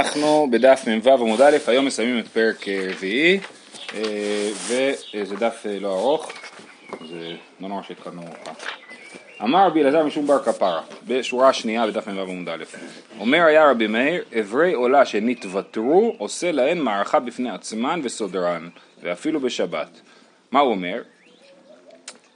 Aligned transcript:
אנחנו 0.00 0.46
בדף 0.50 0.84
מ"ו 0.88 1.10
עמוד 1.10 1.40
א', 1.40 1.56
היום 1.66 1.84
מסיימים 1.84 2.18
את 2.18 2.28
פרק 2.28 2.68
אה, 2.68 2.88
רביעי 2.90 3.40
אה, 3.94 4.50
וזה 4.68 5.36
דף 5.36 5.62
אה, 5.66 5.78
לא 5.80 5.88
ארוך, 5.88 6.32
זה 7.08 7.34
לא 7.60 7.68
נורא 7.68 7.82
שהתחלנו 7.82 8.22
מאוחר. 8.22 8.50
אמר 9.42 9.66
רבי 9.66 9.82
אלעזר 9.82 10.04
משום 10.04 10.26
בר 10.26 10.42
כפרה, 10.44 10.80
בשורה 11.06 11.48
השנייה 11.48 11.86
בדף 11.86 12.08
מ"ו 12.08 12.20
עמוד 12.20 12.48
א', 12.48 12.64
אומר 13.20 13.42
היה 13.42 13.70
רבי 13.70 13.86
מאיר, 13.86 14.24
אברי 14.40 14.72
עולה 14.72 15.06
שנתוותרו 15.06 16.14
עושה 16.18 16.52
להן 16.52 16.78
מערכה 16.78 17.20
בפני 17.20 17.50
עצמן 17.50 18.00
וסודרן, 18.04 18.68
ואפילו 19.02 19.40
בשבת. 19.40 20.00
מה 20.50 20.60
הוא 20.60 20.70
אומר? 20.70 21.02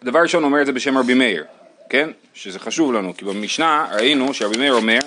דבר 0.04 0.18
ראשון 0.18 0.42
הוא 0.42 0.48
אומר 0.48 0.60
את 0.60 0.66
זה 0.66 0.72
בשם 0.72 0.98
רבי 0.98 1.14
מאיר, 1.14 1.44
כן? 1.90 2.10
שזה 2.34 2.58
חשוב 2.58 2.92
לנו, 2.92 3.16
כי 3.16 3.24
במשנה 3.24 3.86
ראינו 3.92 4.34
שרבי 4.34 4.58
מאיר 4.58 4.72
אומר 4.72 4.98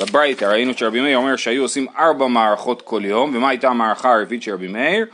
בברייתא 0.00 0.44
ראינו 0.44 0.72
שרבי 0.76 1.00
מאיר 1.00 1.16
אומר 1.16 1.36
שהיו 1.36 1.62
עושים 1.62 1.86
ארבע 1.98 2.26
מערכות 2.26 2.82
כל 2.82 3.02
יום, 3.04 3.36
ומה 3.36 3.48
הייתה 3.48 3.68
המערכה 3.68 4.12
הרביעית 4.12 4.42
של 4.42 4.52
רבי 4.52 4.68
מאיר? 4.68 5.06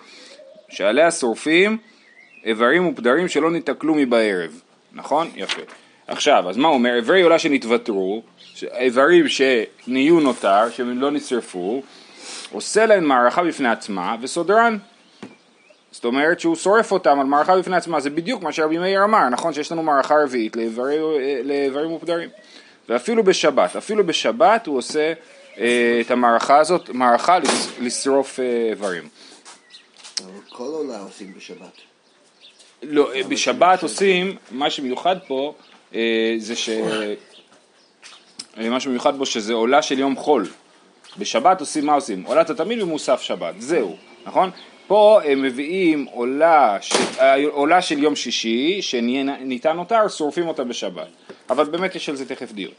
שעליה 0.69 1.11
שורפים 1.11 1.79
איברים 2.45 2.87
ופדרים 2.87 3.29
שלא 3.29 3.51
ניתקלו 3.51 3.95
מבערב, 3.95 4.61
נכון? 4.93 5.31
יפה. 5.37 5.63
עכשיו, 6.07 6.51
אז 6.51 6.57
מה 6.57 6.69
הוא 6.69 6.75
אומר? 6.75 6.97
איברי 6.97 7.23
עולה 7.23 7.39
שנתוותרו, 7.39 8.23
איברים 8.63 9.25
שנהיו 9.29 10.21
נותר, 10.21 10.71
שהם 10.71 11.01
לא 11.01 11.11
נשרפו, 11.11 11.83
עושה 12.53 12.87
להם 12.87 13.05
מערכה 13.05 13.45
בפני 13.45 13.69
עצמה 13.69 14.17
וסודרן. 14.21 14.79
זאת 15.91 16.05
אומרת 16.05 16.41
שהוא 16.41 16.57
שורף 16.57 16.93
אותם 16.93 17.21
על 17.21 17.27
מערכה 17.27 17.59
בפני 17.59 17.77
עצמה, 17.77 18.01
זה 18.01 18.11
בדיוק 18.11 18.43
מה 18.43 18.53
שרבי 18.53 18.79
מאיר 18.79 19.05
אמר, 19.05 19.29
נכון 19.29 19.53
שיש 19.53 19.73
לנו 19.73 19.83
מערכה 19.83 20.15
רביעית 20.23 20.57
לאיברים 21.45 21.93
ופדרים. 21.93 22.29
ואפילו 22.89 23.25
בשבת, 23.25 23.77
אפילו 23.77 24.07
בשבת 24.07 24.67
הוא 24.67 24.79
עושה 24.79 25.13
אה, 25.59 25.99
את 26.01 26.11
המערכה 26.11 26.59
הזאת, 26.59 26.91
מערכה 26.91 27.39
לשרוף 27.81 28.41
אה, 28.41 28.69
איברים. 28.71 29.09
כל 30.49 30.65
עולה 30.65 31.01
עושים 31.01 31.35
בשבת. 31.37 31.81
לא, 32.83 33.15
אה, 33.15 33.23
בשבת 33.23 33.83
עושים, 33.83 34.37
מה 34.51 34.71
שמיוחד 34.71 35.17
פה 35.27 35.55
אה, 35.95 36.35
זה 36.39 36.57
ש... 36.57 36.69
אה, 36.69 37.15
מה 38.71 38.81
שמיוחד 38.81 39.19
בו 39.19 39.27
שזה 39.27 39.53
עולה 39.53 39.83
של 39.83 39.99
יום 39.99 40.17
חול. 40.17 40.47
בשבת 41.19 41.61
עושים, 41.61 41.87
מה 41.87 41.95
עושים? 41.95 42.23
עולת 42.23 42.51
התמיד 42.51 42.83
ומוסף 42.83 43.21
שבת, 43.21 43.55
זהו, 43.59 43.97
נכון? 44.27 44.51
פה 44.87 45.21
הם 45.25 45.43
מביאים 45.43 46.07
עולה, 46.13 46.79
ש... 46.81 46.93
עולה 47.51 47.83
של 47.83 48.03
יום 48.03 48.17
שישי, 48.17 48.83
שניתן 48.83 49.79
אותה, 49.79 50.09
שורפים 50.09 50.49
אותה 50.49 50.65
בשבת. 50.65 51.09
אבל 51.51 51.65
באמת 51.65 51.95
יש 51.95 52.09
על 52.09 52.17
זה 52.17 52.29
תכף 52.29 52.53
דיון. 52.53 52.73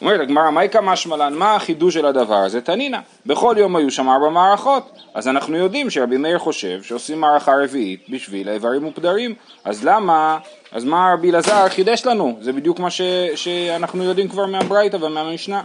אומרת 0.00 0.20
הגמרא, 0.20 0.50
מהי 0.50 0.68
משמע 0.82 1.16
לן, 1.16 1.34
מה 1.34 1.54
החידוש 1.54 1.94
של 1.94 2.06
הדבר 2.06 2.34
הזה? 2.34 2.60
תנינה, 2.60 3.00
בכל 3.26 3.54
יום 3.58 3.76
היו 3.76 3.90
שם 3.90 4.08
ארבע 4.08 4.28
מערכות, 4.28 4.98
אז 5.14 5.28
אנחנו 5.28 5.56
יודעים 5.56 5.90
שרבי 5.90 6.16
מאיר 6.16 6.38
חושב 6.38 6.82
שעושים 6.82 7.20
מערכה 7.20 7.52
רביעית 7.64 8.00
בשביל 8.08 8.48
האיברים 8.48 8.86
ופדרים, 8.86 9.34
אז 9.64 9.84
למה, 9.84 10.38
אז 10.72 10.84
מה 10.84 11.14
רבי 11.14 11.30
אלעזר 11.30 11.68
חידש 11.68 12.06
לנו? 12.06 12.38
זה 12.40 12.52
בדיוק 12.52 12.78
מה 12.78 12.90
ש, 12.90 13.00
שאנחנו 13.34 14.04
יודעים 14.04 14.28
כבר 14.28 14.46
מהברייתא 14.46 14.96
ומהמשנה. 14.96 15.62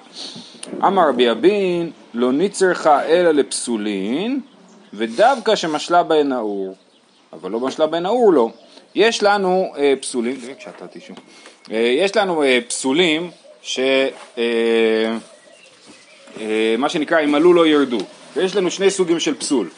אמר 0.83 1.09
רבי 1.09 1.31
אבין, 1.31 1.91
לא 2.13 2.31
ניצרך 2.31 2.87
אלא 2.87 3.31
לפסולין, 3.31 4.39
ודווקא 4.93 5.55
שמשלה 5.55 6.03
בהן 6.03 6.31
האור, 6.31 6.75
אבל 7.33 7.51
לא 7.51 7.59
משלה 7.59 7.87
בהן 7.87 8.05
האור 8.05 8.33
לא. 8.33 8.49
יש 8.95 9.23
לנו 9.23 9.73
אה, 9.77 9.93
פסולים, 10.01 10.35
אה, 10.47 10.53
יש 11.69 12.17
לנו 12.17 12.43
אה, 12.43 12.59
פסולים 12.67 13.31
ש... 13.61 13.79
אה, 14.37 14.43
אה, 16.41 16.89
שנקרא 16.89 17.19
אם 17.23 17.35
עלו 17.35 17.53
לא 17.53 17.67
ירדו, 17.67 17.99
ויש 18.35 18.55
לנו 18.55 18.71
שני 18.71 18.89
סוגים 18.89 19.19
של 19.19 19.35
פסול. 19.35 19.69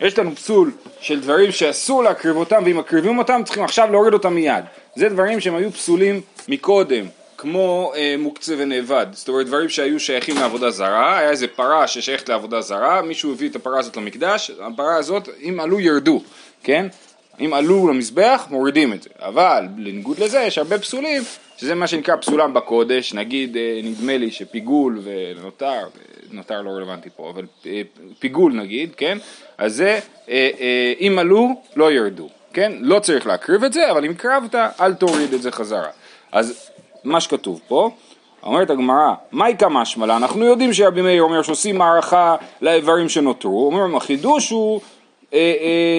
יש 0.00 0.18
לנו 0.18 0.36
פסול 0.36 0.70
של 1.00 1.20
דברים 1.20 1.52
שאסור 1.52 2.02
להקריב 2.02 2.36
אותם, 2.36 2.62
ואם 2.66 2.78
מקריבים 2.78 3.18
אותם 3.18 3.40
צריכים 3.44 3.64
עכשיו 3.64 3.90
להוריד 3.90 4.12
אותם 4.12 4.34
מיד. 4.34 4.64
זה 4.96 5.08
דברים 5.08 5.40
שהם 5.40 5.54
היו 5.54 5.72
פסולים 5.72 6.20
מקודם, 6.48 7.06
כמו 7.38 7.92
אה, 7.96 8.14
מוקצה 8.18 8.54
ונאבד. 8.58 9.06
זאת 9.12 9.28
אומרת 9.28 9.46
דברים 9.46 9.68
שהיו 9.68 10.00
שייכים 10.00 10.36
לעבודה 10.36 10.70
זרה, 10.70 11.18
היה 11.18 11.30
איזה 11.30 11.46
פרה 11.46 11.86
ששייכת 11.88 12.28
לעבודה 12.28 12.60
זרה, 12.60 13.02
מישהו 13.02 13.32
הביא 13.32 13.48
את 13.48 13.56
הפרה 13.56 13.78
הזאת 13.78 13.96
למקדש, 13.96 14.50
הפרה 14.60 14.96
הזאת, 14.96 15.28
אם 15.42 15.60
עלו 15.60 15.80
ירדו, 15.80 16.22
כן? 16.62 16.86
אם 17.40 17.54
עלו 17.54 17.88
למזבח, 17.88 18.46
מורידים 18.50 18.92
את 18.92 19.02
זה. 19.02 19.10
אבל 19.18 19.66
בניגוד 19.76 20.18
לזה 20.18 20.40
יש 20.40 20.58
הרבה 20.58 20.78
פסולים, 20.78 21.22
שזה 21.56 21.74
מה 21.74 21.86
שנקרא 21.86 22.16
פסולם 22.16 22.54
בקודש, 22.54 23.14
נגיד, 23.14 23.56
אה, 23.56 23.80
נדמה 23.82 24.16
לי 24.16 24.30
שפיגול 24.30 25.00
ונותר, 25.04 25.86
נותר 26.30 26.62
לא 26.62 26.70
רלוונטי 26.70 27.08
פה, 27.16 27.30
אבל 27.30 27.44
אה, 27.66 27.82
פיגול 28.18 28.52
נגיד, 28.52 28.94
כן? 28.96 29.18
אז 29.58 29.74
זה, 29.74 29.98
אה, 30.28 30.92
אם 31.00 31.18
עלו, 31.18 31.62
לא 31.76 31.92
ירדו, 31.92 32.28
כן? 32.52 32.72
לא 32.80 32.98
צריך 32.98 33.26
להקריב 33.26 33.64
את 33.64 33.72
זה, 33.72 33.90
אבל 33.90 34.04
אם 34.04 34.14
קרבת, 34.14 34.54
אל 34.54 34.94
תוריד 34.94 35.34
את 35.34 35.42
זה 35.42 35.50
חזרה. 35.50 35.90
אז 36.32 36.70
מה 37.04 37.20
שכתוב 37.20 37.60
פה, 37.68 37.90
אומרת 38.42 38.70
הגמרא, 38.70 39.14
מהי 39.32 39.56
כמשמע 39.56 40.06
לה? 40.06 40.16
אנחנו 40.16 40.44
יודעים 40.44 40.72
שרבי 40.72 41.02
מאיר 41.02 41.22
אומר 41.22 41.42
שעושים 41.42 41.78
מערכה 41.78 42.36
לאיברים 42.60 43.08
שנותרו, 43.08 43.66
אומרים 43.66 43.96
החידוש 43.96 44.50
הוא 44.50 44.80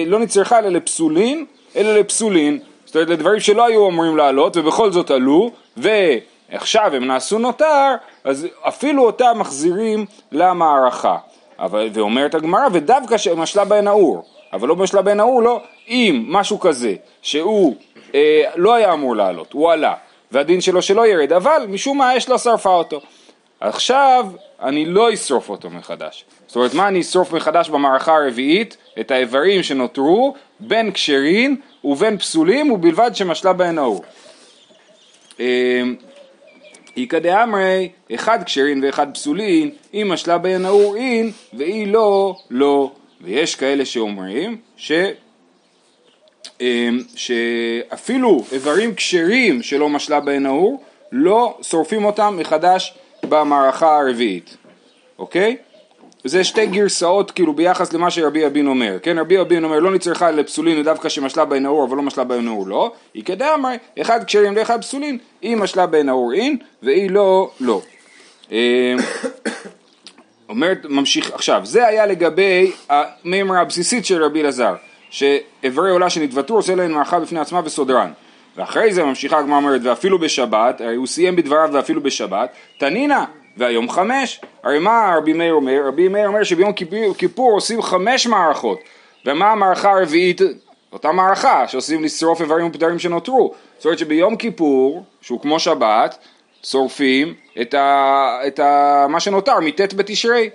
לא 0.06 0.18
נצרכה 0.18 0.58
אלא 0.58 0.68
לפסולין, 0.68 1.44
אלא 1.76 1.98
לפסולין, 1.98 2.58
זאת 2.84 2.94
אומרת 2.94 3.08
לדברים 3.08 3.40
שלא 3.40 3.66
היו 3.66 3.88
אמורים 3.88 4.16
לעלות 4.16 4.56
ובכל 4.56 4.92
זאת 4.92 5.10
עלו, 5.10 5.50
ועכשיו 5.76 6.94
הם 6.94 7.06
נעשו 7.06 7.38
נותר, 7.38 7.94
אז 8.24 8.46
אפילו 8.62 9.06
אותם 9.06 9.36
מחזירים 9.36 10.06
למערכה. 10.32 11.16
אבל, 11.58 11.88
ואומרת 11.92 12.34
הגמרא, 12.34 12.68
ודווקא 12.72 13.16
שמשלה 13.16 13.64
בהן 13.64 13.86
האור, 13.86 14.24
אבל 14.52 14.68
לא 14.68 14.76
משלה 14.76 15.02
בהן 15.02 15.20
האור, 15.20 15.42
לא, 15.42 15.60
אם 15.88 16.24
משהו 16.28 16.60
כזה, 16.60 16.94
שהוא 17.22 17.76
אה, 18.14 18.42
לא 18.56 18.74
היה 18.74 18.92
אמור 18.92 19.16
לעלות, 19.16 19.52
הוא 19.52 19.72
עלה, 19.72 19.94
והדין 20.32 20.60
שלו 20.60 20.82
שלא 20.82 21.06
ירד, 21.06 21.32
אבל 21.32 21.66
משום 21.68 21.98
מה 21.98 22.16
אש 22.16 22.28
לא 22.28 22.38
שרפה 22.38 22.74
אותו. 22.74 23.00
עכשיו 23.60 24.26
אני 24.62 24.86
לא 24.86 25.14
אשרוף 25.14 25.48
אותו 25.48 25.70
מחדש. 25.70 26.24
זאת 26.46 26.56
אומרת, 26.56 26.74
מה 26.74 26.88
אני 26.88 27.00
אשרוף 27.00 27.32
מחדש 27.32 27.68
במערכה 27.68 28.16
הרביעית? 28.16 28.76
את 29.00 29.10
האיברים 29.10 29.62
שנותרו 29.62 30.34
בין 30.60 30.92
כשרים 30.92 31.60
ובין 31.84 32.18
פסולים 32.18 32.70
ובלבד 32.70 33.10
שמשלה 33.14 33.52
בהן 33.52 33.78
האור. 33.78 34.04
איכא 36.96 37.18
דאמרי, 37.18 37.88
אחד 38.14 38.44
כשרין 38.44 38.84
ואחד 38.84 39.06
פסולין, 39.14 39.70
אם 39.94 40.08
משלה 40.12 40.38
בהן 40.38 40.64
האור 40.64 40.96
אין, 40.96 41.32
ואי 41.54 41.86
לא, 41.86 42.36
לא. 42.50 42.92
ויש 43.20 43.54
כאלה 43.54 43.84
שאומרים 43.84 44.56
ש... 44.76 44.92
אמ, 46.60 47.02
שאפילו 47.16 48.44
איברים 48.52 48.94
כשרים 48.94 49.62
שלא 49.62 49.88
משלה 49.88 50.20
בהן 50.20 50.46
האור, 50.46 50.82
לא 51.12 51.58
שורפים 51.62 52.04
אותם 52.04 52.36
מחדש 52.38 52.94
במערכה 53.24 53.98
הרביעית, 53.98 54.56
אוקיי? 55.18 55.56
וזה 56.24 56.44
שתי 56.44 56.66
גרסאות 56.66 57.30
כאילו 57.30 57.52
ביחס 57.52 57.92
למה 57.92 58.10
שרבי 58.10 58.46
אבין 58.46 58.66
אומר, 58.66 58.98
כן? 59.02 59.18
רבי 59.18 59.40
אבין 59.40 59.64
אומר 59.64 59.78
לא 59.78 59.90
נצרכה 59.90 60.30
לפסולין 60.30 60.82
דווקא 60.82 61.08
שמשלה 61.08 61.44
בהן 61.44 61.66
האור 61.66 61.84
אבל 61.84 61.96
לא 61.96 62.02
משלה 62.02 62.24
בהן 62.24 62.48
האור 62.48 62.66
לא, 62.66 62.92
היא 63.14 63.24
כדאמר 63.24 63.70
אחד 64.00 64.24
כשרים 64.24 64.56
לאחד 64.56 64.80
פסולין, 64.80 65.18
היא 65.42 65.56
משלה 65.56 65.86
בהן 65.86 66.08
האור 66.08 66.32
אין 66.34 66.56
והיא 66.82 67.10
לא 67.10 67.50
לא. 67.60 67.80
אמ, 68.50 68.56
אומרת, 70.48 70.78
ממשיך, 70.88 71.30
עכשיו, 71.32 71.60
זה 71.64 71.86
היה 71.86 72.06
לגבי 72.06 72.72
המימרה 72.88 73.60
הבסיסית 73.60 74.06
של 74.06 74.24
רבי 74.24 74.40
אלעזר, 74.40 74.74
שאיברי 75.10 75.90
עולה 75.90 76.10
שנתוותרו 76.10 76.56
עושה 76.56 76.74
להם 76.74 76.92
מערכה 76.92 77.20
בפני 77.20 77.40
עצמה 77.40 77.60
וסודרן. 77.64 78.12
ואחרי 78.56 78.92
זה 78.92 79.04
ממשיכה 79.04 79.38
הגמרא 79.38 79.56
אומרת, 79.56 79.80
ואפילו 79.84 80.18
בשבת, 80.18 80.80
הרי 80.80 80.96
הוא 80.96 81.06
סיים 81.06 81.36
בדבריו 81.36 81.68
ואפילו 81.72 82.02
בשבת, 82.02 82.50
תנינה, 82.78 83.24
והיום 83.56 83.90
חמש. 83.90 84.40
הרי 84.62 84.78
מה 84.78 85.14
רבי 85.18 85.32
מאיר 85.32 85.52
אומר? 85.52 85.82
רבי 85.86 86.08
מאיר 86.08 86.26
אומר 86.26 86.44
שביום 86.44 86.72
כיפור, 86.72 87.14
כיפור 87.18 87.52
עושים 87.52 87.82
חמש 87.82 88.26
מערכות. 88.26 88.78
ומה 89.26 89.52
המערכה 89.52 89.90
הרביעית? 89.90 90.40
אותה 90.92 91.12
מערכה 91.12 91.68
שעושים 91.68 92.04
לשרוף 92.04 92.40
איברים 92.40 92.66
ופדרים 92.66 92.98
שנותרו. 92.98 93.54
זאת 93.76 93.84
אומרת 93.84 93.98
שביום 93.98 94.36
כיפור, 94.36 95.04
שהוא 95.20 95.40
כמו 95.40 95.60
שבת, 95.60 96.18
שורפים 96.62 97.34
את, 97.60 97.74
ה, 97.74 98.38
את 98.46 98.58
ה, 98.58 99.06
מה 99.08 99.20
שנותר 99.20 99.60
מט' 99.60 99.94
בתשרי. 99.94 100.50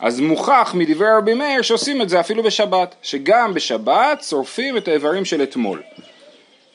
אז 0.00 0.20
מוכח 0.20 0.72
מדברי 0.74 1.08
רבי 1.16 1.34
מאיר 1.34 1.62
שעושים 1.62 2.02
את 2.02 2.08
זה 2.08 2.20
אפילו 2.20 2.42
בשבת, 2.42 2.94
שגם 3.02 3.54
בשבת 3.54 4.22
שורפים 4.22 4.76
את 4.76 4.88
האיברים 4.88 5.24
של 5.24 5.42
אתמול. 5.42 5.82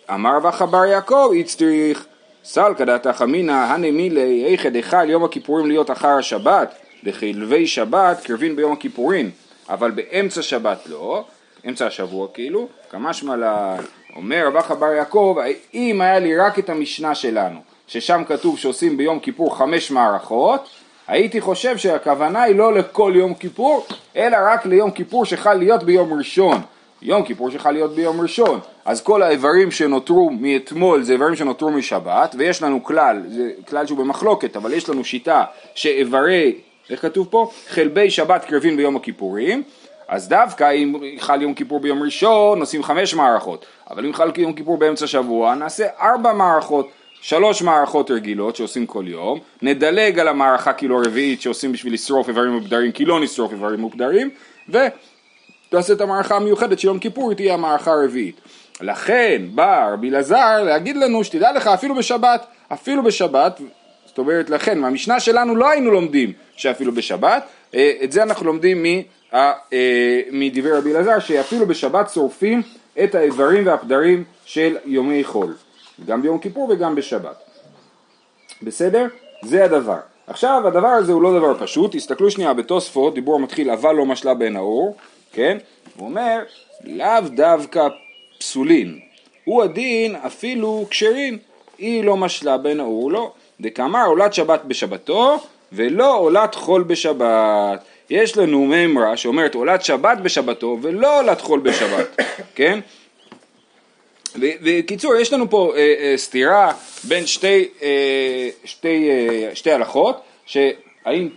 אמר 0.09 0.37
רבא 0.37 0.65
בר 0.65 0.85
יעקב 0.85 1.31
הצטריך 1.39 2.05
סלקא 2.43 2.85
דתא 2.85 3.11
חמינא 3.11 3.51
הני 3.51 3.91
מילי 3.91 4.45
איכא 4.45 4.69
דחל 4.69 5.09
יום 5.09 5.23
הכיפורים 5.23 5.67
להיות 5.67 5.91
אחר 5.91 6.07
השבת 6.07 6.73
דחילבי 7.03 7.67
שבת 7.67 8.21
קרבין 8.23 8.55
ביום 8.55 8.71
הכיפורים 8.71 9.31
אבל 9.69 9.91
באמצע 9.91 10.41
שבת 10.41 10.79
לא, 10.89 11.23
אמצע 11.67 11.87
השבוע 11.87 12.27
כאילו, 12.33 12.67
כמשמע 12.91 13.35
לה 13.35 13.75
אומר 14.15 14.47
רבא 14.47 14.75
בר 14.75 14.91
יעקב 14.91 15.37
אם 15.73 16.01
היה 16.01 16.19
לי 16.19 16.37
רק 16.37 16.59
את 16.59 16.69
המשנה 16.69 17.15
שלנו 17.15 17.59
ששם 17.87 18.23
כתוב 18.27 18.57
שעושים 18.57 18.97
ביום 18.97 19.19
כיפור 19.19 19.57
חמש 19.57 19.91
מערכות 19.91 20.69
הייתי 21.07 21.41
חושב 21.41 21.77
שהכוונה 21.77 22.41
היא 22.41 22.55
לא 22.55 22.73
לכל 22.73 23.13
יום 23.15 23.33
כיפור, 23.33 23.85
אלא 24.15 24.37
רק 24.41 24.65
ליום 24.65 24.91
כיפור 24.91 25.25
שחל 25.25 25.53
להיות 25.53 25.83
ביום 25.83 26.13
ראשון. 26.13 26.61
יום 27.03 27.23
כיפור 27.23 27.51
שחל 27.51 27.71
להיות 27.71 27.95
ביום 27.95 28.21
ראשון, 28.21 28.59
אז 28.85 29.01
כל 29.01 29.23
האיברים 29.23 29.71
שנותרו 29.71 30.29
מאתמול 30.39 31.03
זה 31.03 31.13
איברים 31.13 31.35
שנותרו 31.35 31.71
משבת, 31.71 32.35
ויש 32.37 32.61
לנו 32.61 32.83
כלל, 32.83 33.21
זה 33.27 33.51
כלל 33.69 33.87
שהוא 33.87 33.97
במחלוקת, 33.97 34.55
אבל 34.55 34.73
יש 34.73 34.89
לנו 34.89 35.03
שיטה 35.03 35.43
שאיברי, 35.75 36.55
איך 36.89 37.01
כתוב 37.01 37.27
פה? 37.29 37.51
חלבי 37.67 38.09
שבת 38.09 38.45
קרבים 38.45 38.77
ביום 38.77 38.95
הכיפורים, 38.95 39.63
אז 40.07 40.27
דווקא 40.29 40.71
אם 40.71 40.95
חל 41.19 41.41
יום 41.41 41.53
כיפור 41.53 41.79
ביום 41.79 42.03
ראשון, 42.03 42.59
עושים 42.59 42.83
חמש 42.83 43.13
מערכות, 43.13 43.65
אבל 43.89 44.05
אם 44.05 44.13
חל 44.13 44.31
יום 44.37 44.53
כיפור 44.53 44.77
באמצע 44.77 45.07
שבוע, 45.07 45.55
נעשה 45.55 45.87
ארבע 46.01 46.33
מערכות. 46.33 46.89
שלוש 47.21 47.61
מערכות 47.61 48.11
רגילות 48.11 48.55
שעושים 48.55 48.85
כל 48.85 49.03
יום, 49.07 49.39
נדלג 49.61 50.19
על 50.19 50.27
המערכה 50.27 50.73
כאילו 50.73 50.99
הרביעית 50.99 51.41
שעושים 51.41 51.71
בשביל 51.71 51.93
לשרוף 51.93 52.29
איברים 52.29 52.51
מוגדרים 52.51 52.91
כי 52.91 53.05
לא 53.05 53.19
נשרוף 53.19 53.51
איברים 53.51 53.79
מוגדרים, 53.79 54.29
ותעשה 55.73 55.93
את 55.93 56.01
המערכה 56.01 56.35
המיוחדת 56.35 56.79
של 56.79 56.87
יום 56.87 56.99
כיפור 56.99 57.33
תהיה 57.33 57.53
המערכה 57.53 57.91
הרביעית. 57.91 58.41
לכן 58.81 59.41
בא 59.55 59.89
רבי 59.93 60.09
אלעזר 60.09 60.63
להגיד 60.63 60.97
לנו 60.97 61.23
שתדע 61.23 61.51
לך 61.51 61.67
אפילו 61.67 61.95
בשבת, 61.95 62.45
אפילו 62.73 63.03
בשבת, 63.03 63.61
זאת 64.05 64.17
אומרת 64.17 64.49
לכן 64.49 64.79
מהמשנה 64.79 65.19
שלנו 65.19 65.55
לא 65.55 65.69
היינו 65.69 65.91
לומדים 65.91 66.33
שאפילו 66.55 66.91
בשבת, 66.91 67.43
אה, 67.75 67.91
את 68.03 68.11
זה 68.11 68.23
אנחנו 68.23 68.45
לומדים 68.45 68.85
אה, 69.33 69.51
מדברי 70.31 70.71
רבי 70.71 70.91
אלעזר 70.91 71.19
שאפילו 71.19 71.65
בשבת 71.65 72.09
שורפים 72.09 72.61
את 73.03 73.15
האיברים 73.15 73.67
והפדרים 73.67 74.23
של 74.45 74.77
יומי 74.85 75.23
חול. 75.23 75.53
גם 76.05 76.21
ביום 76.21 76.39
כיפור 76.39 76.69
וגם 76.69 76.95
בשבת. 76.95 77.35
בסדר? 78.61 79.07
זה 79.43 79.65
הדבר. 79.65 79.99
עכשיו 80.27 80.67
הדבר 80.67 80.87
הזה 80.87 81.11
הוא 81.11 81.21
לא 81.21 81.39
דבר 81.39 81.59
פשוט, 81.59 81.95
תסתכלו 81.95 82.31
שנייה 82.31 82.53
בתוספות, 82.53 83.13
דיבור 83.13 83.39
מתחיל 83.39 83.71
אבל 83.71 83.95
לא 83.95 84.05
משלה 84.05 84.33
בין 84.33 84.55
האור, 84.55 84.95
כן? 85.33 85.57
הוא 85.95 86.07
אומר 86.07 86.39
לאו 86.83 87.21
דווקא 87.35 87.87
פסולין, 88.37 88.99
הוא 89.43 89.63
הדין 89.63 90.15
אפילו 90.15 90.85
כשרין, 90.89 91.37
היא 91.77 92.03
לא 92.03 92.17
משלה 92.17 92.57
בין 92.57 92.79
האור 92.79 93.11
לא. 93.11 93.31
דקאמר 93.61 94.05
עולת 94.05 94.33
שבת 94.33 94.63
בשבתו 94.63 95.39
ולא 95.71 96.17
עולת 96.17 96.55
חול 96.55 96.83
בשבת. 96.83 97.83
יש 98.09 98.37
לנו 98.37 98.65
ממרה 98.65 99.17
שאומרת 99.17 99.55
עולת 99.55 99.83
שבת 99.83 100.17
בשבתו 100.17 100.77
ולא 100.81 101.19
עולת 101.19 101.41
חול 101.41 101.59
בשבת, 101.59 102.19
כן? 102.55 102.79
בקיצור, 104.35 105.15
יש 105.15 105.33
לנו 105.33 105.49
פה 105.49 105.73
אה, 105.75 105.93
אה, 105.99 106.13
סתירה 106.17 106.73
בין 107.03 107.27
שתי, 107.27 107.67
אה, 107.83 108.49
שתי, 108.65 109.09
אה, 109.09 109.55
שתי 109.55 109.71
הלכות, 109.71 110.21
שהאם 110.45 111.29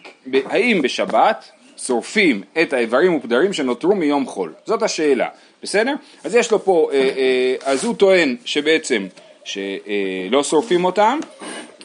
האם 0.45 0.83
בשבת 0.83 1.51
שורפים 1.77 2.43
את 2.63 2.73
האיברים 2.73 3.15
ופדרים 3.15 3.53
שנותרו 3.53 3.95
מיום 3.95 4.27
חול? 4.27 4.53
זאת 4.65 4.83
השאלה, 4.83 5.29
בסדר? 5.63 5.95
אז 6.25 6.35
יש 6.35 6.51
לו 6.51 6.65
פה, 6.65 6.89
אה, 6.93 6.99
אה, 6.99 7.55
אז 7.65 7.85
הוא 7.85 7.95
טוען 7.95 8.37
שבעצם 8.45 9.07
שלא 9.47 10.39
אה, 10.39 10.45
שורפים 10.45 10.85
אותם, 10.85 11.19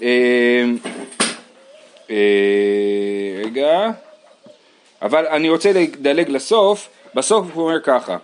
אה, 0.02 0.64
אה, 2.10 2.16
רגע, 3.46 3.90
אבל 5.02 5.28
אני 5.28 5.50
רוצה 5.50 5.72
לדלג 5.72 6.30
לסוף, 6.30 6.90
בסוף 7.16 7.48
הוא 7.54 7.64
אומר 7.64 7.82
ככה 7.82 8.18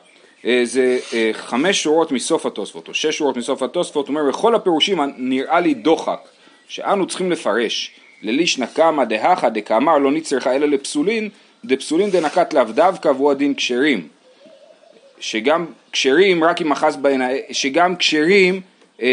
זה 0.64 1.00
חמש 1.34 1.84
שורות 1.84 2.12
מסוף 2.12 2.46
התוספות, 2.46 2.88
או 2.88 2.94
שש 2.94 3.18
שורות 3.18 3.38
מסוף 3.38 3.64
התוספות, 3.64 4.08
הוא 4.08 4.18
אומר, 4.18 4.30
בכל 4.30 4.56
הפירושים 4.56 5.00
נראה 5.18 5.60
לי 5.60 5.74
דוחק, 5.74 6.20
שאנו 6.68 7.08
צריכים 7.08 7.32
לפרש, 7.32 7.92
ללישנא 8.22 8.66
קמא 8.66 9.04
דהכא 9.04 9.50
דקאמר 9.50 9.98
לא 9.98 10.12
נצרכה 10.12 10.56
אלא 10.56 10.68
לפסולין, 10.68 11.30
דפסולין 11.66 12.10
דנקת 12.10 12.54
לאו 12.54 12.64
דווקא 12.64 13.08
והוא 13.08 13.32
הדין 13.32 13.54
כשרים. 13.54 14.08
שגם 15.20 15.66
כשרים 15.92 16.44
רק 16.44 16.62
אם 16.62 16.72
אחז 16.72 16.96
בהן, 16.96 17.22
שגם 17.52 17.96
כשרים 17.96 18.62
אה, 19.02 19.08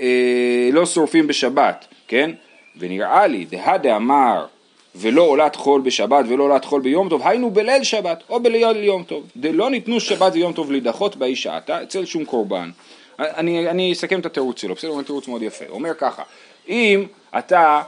אה, 0.00 0.70
לא 0.72 0.86
שורפים 0.86 1.26
בשבת, 1.26 1.84
כן? 2.08 2.30
ונראה 2.76 3.26
לי, 3.26 3.44
דהא 3.44 3.76
דאמר 3.76 4.46
ולא 4.94 5.22
עולת 5.22 5.56
חול 5.56 5.80
בשבת 5.80 6.24
ולא 6.28 6.44
עולת 6.44 6.64
חול 6.64 6.80
ביום 6.80 7.08
טוב, 7.08 7.22
היינו 7.26 7.50
בליל 7.50 7.84
שבת 7.84 8.22
או 8.28 8.40
בליל 8.40 8.76
יום 8.76 9.02
טוב. 9.02 9.26
דלא 9.36 9.70
ניתנו 9.70 10.00
שבת 10.00 10.32
ויום 10.32 10.52
טוב 10.52 10.72
להידחות 10.72 11.16
באי 11.16 11.36
שעתה 11.36 11.82
אצל 11.82 12.04
שום 12.04 12.24
קורבן. 12.24 12.70
אני, 13.18 13.68
אני 13.68 13.92
אסכם 13.92 14.20
את 14.20 14.26
התירוץ 14.26 14.60
שלו, 14.60 14.74
בסדר? 14.74 14.90
הוא 14.90 15.02
תירוץ 15.02 15.28
מאוד 15.28 15.42
יפה. 15.42 15.64
הוא 15.68 15.74
אומר 15.74 15.94
ככה, 15.94 16.22
אם 16.68 17.04
אתה, 17.38 17.82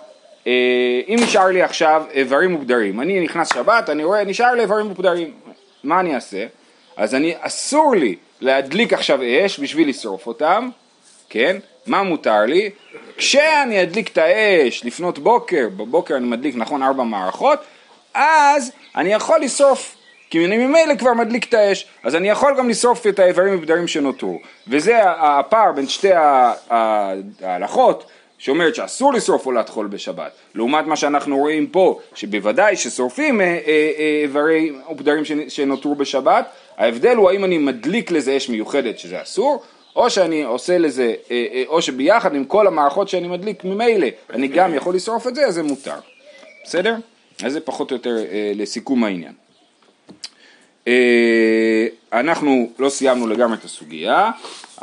אם 0.47 1.17
נשאר 1.23 1.47
לי 1.47 1.63
עכשיו 1.63 2.05
איברים 2.11 2.53
מוגדרים, 2.53 3.01
אני 3.01 3.21
נכנס 3.21 3.55
שבת, 3.55 3.91
אני 3.91 4.05
רואה, 4.05 4.25
נשאר 4.25 4.55
לי 4.55 4.63
איברים 4.63 4.87
מוגדרים, 4.87 5.33
מה 5.85 6.01
אני 6.01 6.15
אעשה? 6.15 6.47
אז 6.97 7.15
אני, 7.15 7.35
אסור 7.41 7.97
לי 7.97 8.17
להדליק 8.41 8.93
עכשיו 8.93 9.21
אש 9.23 9.61
בשביל 9.61 9.89
לשרוף 9.89 10.27
אותם, 10.27 10.71
כן? 11.29 11.57
מה 11.87 12.03
מותר 12.03 12.41
לי? 12.41 12.71
כשאני 13.17 13.83
אדליק 13.83 14.09
את 14.13 14.19
האש 14.19 14.85
לפנות 14.85 15.19
בוקר, 15.19 15.69
בבוקר 15.77 16.17
אני 16.17 16.27
מדליק 16.27 16.57
נכון 16.57 16.83
ארבע 16.83 17.03
מערכות, 17.03 17.59
אז 18.15 18.73
אני 18.97 19.13
יכול 19.13 19.41
לשרוף, 19.41 19.97
כי 20.31 20.45
אני 20.45 20.67
ממילא 20.67 20.95
כבר 20.95 21.13
מדליק 21.13 21.49
את 21.49 21.55
האש, 21.55 21.87
אז 22.03 22.15
אני 22.15 22.29
יכול 22.29 22.55
גם 22.59 22.69
לשרוף 22.69 23.07
את 23.07 23.19
האיברים 23.19 23.55
ובדרים 23.55 23.89
שנותרו. 23.89 24.39
וזה 24.69 24.99
הפער 25.05 25.73
בין 25.73 25.89
שתי 25.89 26.11
ההלכות, 27.41 28.05
שאומרת 28.43 28.75
שאסור 28.75 29.13
לשרוף 29.13 29.47
עולת 29.47 29.69
חול 29.69 29.87
בשבת, 29.87 30.33
לעומת 30.55 30.87
מה 30.87 30.97
שאנחנו 30.97 31.39
רואים 31.39 31.67
פה, 31.67 32.01
שבוודאי 32.15 32.77
ששורפים 32.77 33.41
אה, 33.41 33.47
אה, 33.47 33.91
אה, 33.99 34.21
איברים 34.23 34.81
ובדרים 34.91 35.23
שנותרו 35.49 35.95
בשבת, 35.95 36.47
ההבדל 36.77 37.17
הוא 37.17 37.31
האם 37.31 37.45
אני 37.45 37.59
מדליק 37.59 38.11
לזה 38.11 38.37
אש 38.37 38.49
מיוחדת 38.49 38.99
שזה 38.99 39.23
אסור, 39.23 39.63
או 39.97 40.11
שאני 40.11 40.43
עושה 40.43 40.79
לזה, 40.79 41.15
אה, 41.31 41.47
אה, 41.53 41.63
או 41.67 41.83
שביחד 41.83 42.35
עם 42.35 42.45
כל 42.45 42.67
המערכות 42.67 43.09
שאני 43.09 43.29
מדליק 43.29 43.65
ממילא, 43.65 44.07
אני 44.33 44.49
גם 44.49 44.75
יכול 44.75 44.95
לשרוף 44.95 45.27
את 45.27 45.35
זה, 45.35 45.47
אז 45.47 45.55
זה 45.55 45.63
מותר. 45.63 45.97
בסדר? 46.65 46.95
אז 47.45 47.53
זה 47.53 47.61
פחות 47.61 47.91
או 47.91 47.97
יותר 47.97 48.17
אה, 48.17 48.53
לסיכום 48.55 49.05
העניין. 49.05 49.33
אנחנו 52.13 52.71
לא 52.79 52.89
סיימנו 52.89 53.27
לגמרי 53.27 53.57
את 53.57 53.65
הסוגיה, 53.65 54.31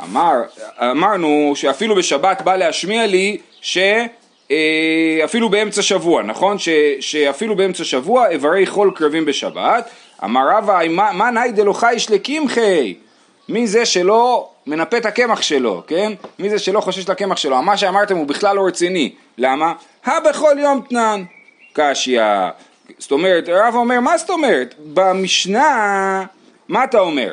אמר, 0.02 0.34
אמרנו 0.80 1.52
שאפילו 1.54 1.94
בשבת 1.94 2.42
בא 2.42 2.56
להשמיע 2.56 3.06
לי 3.06 3.38
שאפילו 3.62 5.48
באמצע 5.50 5.82
שבוע, 5.82 6.22
נכון? 6.22 6.58
ש, 6.58 6.68
שאפילו 7.00 7.56
באמצע 7.56 7.84
שבוע 7.84 8.28
איברי 8.28 8.66
חול 8.66 8.92
קרבים 8.94 9.24
בשבת, 9.24 9.88
אמר 10.24 10.48
רבא, 10.56 10.80
מה 10.88 11.30
נאי 11.30 11.52
דלא 11.52 11.72
חייש 11.72 12.10
לקמחי? 12.10 12.94
מי 13.48 13.66
זה 13.66 13.86
שלא 13.86 14.48
מנפה 14.66 14.96
את 14.96 15.06
הקמח 15.06 15.42
שלו, 15.42 15.82
כן? 15.86 16.12
מי 16.38 16.50
זה 16.50 16.58
שלא 16.58 16.80
חושש 16.80 17.08
לקמח 17.08 17.36
שלו? 17.36 17.62
מה 17.62 17.76
שאמרתם 17.76 18.16
הוא 18.16 18.26
בכלל 18.26 18.56
לא 18.56 18.66
רציני. 18.66 19.12
למה? 19.38 19.72
הבכל 20.04 20.56
יום 20.58 20.80
תנן. 20.88 21.24
קשיא. 21.72 22.22
זאת 22.98 23.12
אומרת, 23.12 23.48
הרב 23.48 23.74
אומר, 23.74 24.00
מה 24.00 24.18
זאת 24.18 24.30
אומרת? 24.30 24.74
במשנה, 24.78 26.24
מה 26.68 26.84
אתה 26.84 26.98
אומר? 26.98 27.32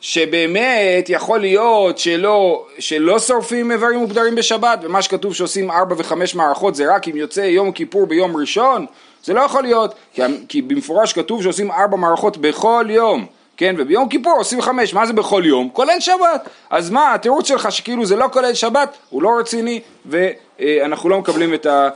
שבאמת 0.00 1.08
יכול 1.08 1.40
להיות 1.40 1.98
שלא, 1.98 2.66
שלא 2.78 3.18
שורפים 3.18 3.72
איברים 3.72 3.98
מוגדרים 3.98 4.34
בשבת, 4.34 4.78
ומה 4.82 5.02
שכתוב 5.02 5.34
שעושים 5.34 5.70
ארבע 5.70 5.94
וחמש 5.98 6.34
מערכות 6.34 6.74
זה 6.74 6.94
רק 6.94 7.08
אם 7.08 7.16
יוצא 7.16 7.40
יום 7.40 7.72
כיפור 7.72 8.06
ביום 8.06 8.36
ראשון? 8.36 8.86
זה 9.24 9.34
לא 9.34 9.40
יכול 9.40 9.62
להיות, 9.62 9.94
כי, 10.14 10.22
כי 10.48 10.62
במפורש 10.62 11.12
כתוב 11.12 11.42
שעושים 11.42 11.70
ארבע 11.70 11.96
מערכות 11.96 12.36
בכל 12.36 12.86
יום. 12.88 13.26
כן, 13.56 13.74
וביום 13.78 14.08
כיפור 14.08 14.32
עושים 14.38 14.62
חמש, 14.62 14.94
מה 14.94 15.06
זה 15.06 15.12
בכל 15.12 15.42
יום? 15.46 15.68
כולל 15.72 16.00
שבת. 16.00 16.48
אז 16.70 16.90
מה, 16.90 17.14
התירוץ 17.14 17.48
שלך 17.48 17.72
שכאילו 17.72 18.06
זה 18.06 18.16
לא 18.16 18.26
כולל 18.32 18.54
שבת, 18.54 18.96
הוא 19.10 19.22
לא 19.22 19.38
רציני, 19.38 19.80
ואנחנו 20.06 21.08
לא 21.08 21.18
מקבלים 21.18 21.54
את, 21.54 21.66
ה, 21.66 21.88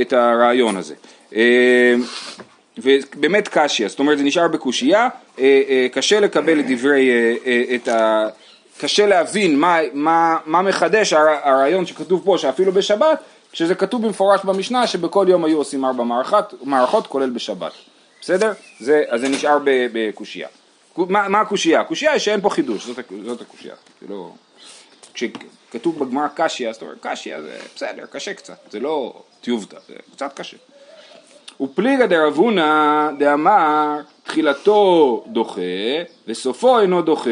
את 0.00 0.12
הרעיון 0.12 0.76
הזה. 0.76 0.94
אה, 2.86 2.96
ובאמת 3.16 3.48
קשיא, 3.48 3.88
זאת 3.88 3.98
אומרת 3.98 4.18
זה 4.18 4.24
נשאר 4.24 4.48
בקושייה, 4.48 5.08
אה, 5.38 5.62
אה, 5.68 5.86
קשה 5.92 6.20
לקבל 6.20 6.60
את 6.60 6.64
דברי, 6.68 7.10
את 7.74 7.88
ה... 7.88 8.26
קשה 8.78 9.06
להבין 9.06 9.58
מה, 9.58 9.78
מה, 9.92 10.36
מה 10.46 10.62
מחדש 10.62 11.12
הרעיון 11.12 11.86
שכתוב 11.86 12.22
פה 12.24 12.38
שאפילו 12.38 12.72
בשבת, 12.72 13.18
כשזה 13.52 13.74
כתוב 13.74 14.06
במפורש 14.06 14.40
במשנה 14.44 14.86
שבכל 14.86 15.26
יום 15.28 15.44
היו 15.44 15.58
עושים 15.58 15.84
ארבע 15.84 16.04
מערכות, 16.04 16.54
מערכות 16.62 17.06
כולל 17.06 17.30
בשבת, 17.30 17.72
בסדר? 18.20 18.52
זה, 18.80 19.02
אז 19.08 19.20
זה 19.20 19.28
נשאר 19.28 19.58
בקושייה. 19.64 20.48
מה 21.08 21.40
הקושייה? 21.40 21.80
הקושייה 21.80 22.12
היא 22.12 22.18
שאין 22.18 22.40
פה 22.40 22.50
חידוש, 22.50 22.86
זאת, 22.86 22.98
זאת 23.24 23.40
הקושייה. 23.40 23.74
לא... 24.08 24.30
כשכתוב 25.14 25.98
בגמרא 25.98 26.28
קשיא, 26.34 26.72
זאת 26.72 26.82
אומרת 26.82 26.96
קשיא 27.00 27.40
זה 27.40 27.58
בסדר, 27.76 28.06
קשה 28.06 28.34
קצת, 28.34 28.58
זה 28.70 28.80
לא 28.80 29.22
טיובטה, 29.40 29.76
זה 29.88 29.94
קצת 30.12 30.32
קשה. 30.34 30.56
ופליגא 31.60 32.06
דרב 32.06 32.36
הונא 32.36 33.10
דאמר 33.18 34.00
תחילתו 34.22 35.22
דוחה 35.26 35.60
וסופו 36.28 36.80
אינו 36.80 37.02
דוחה. 37.02 37.30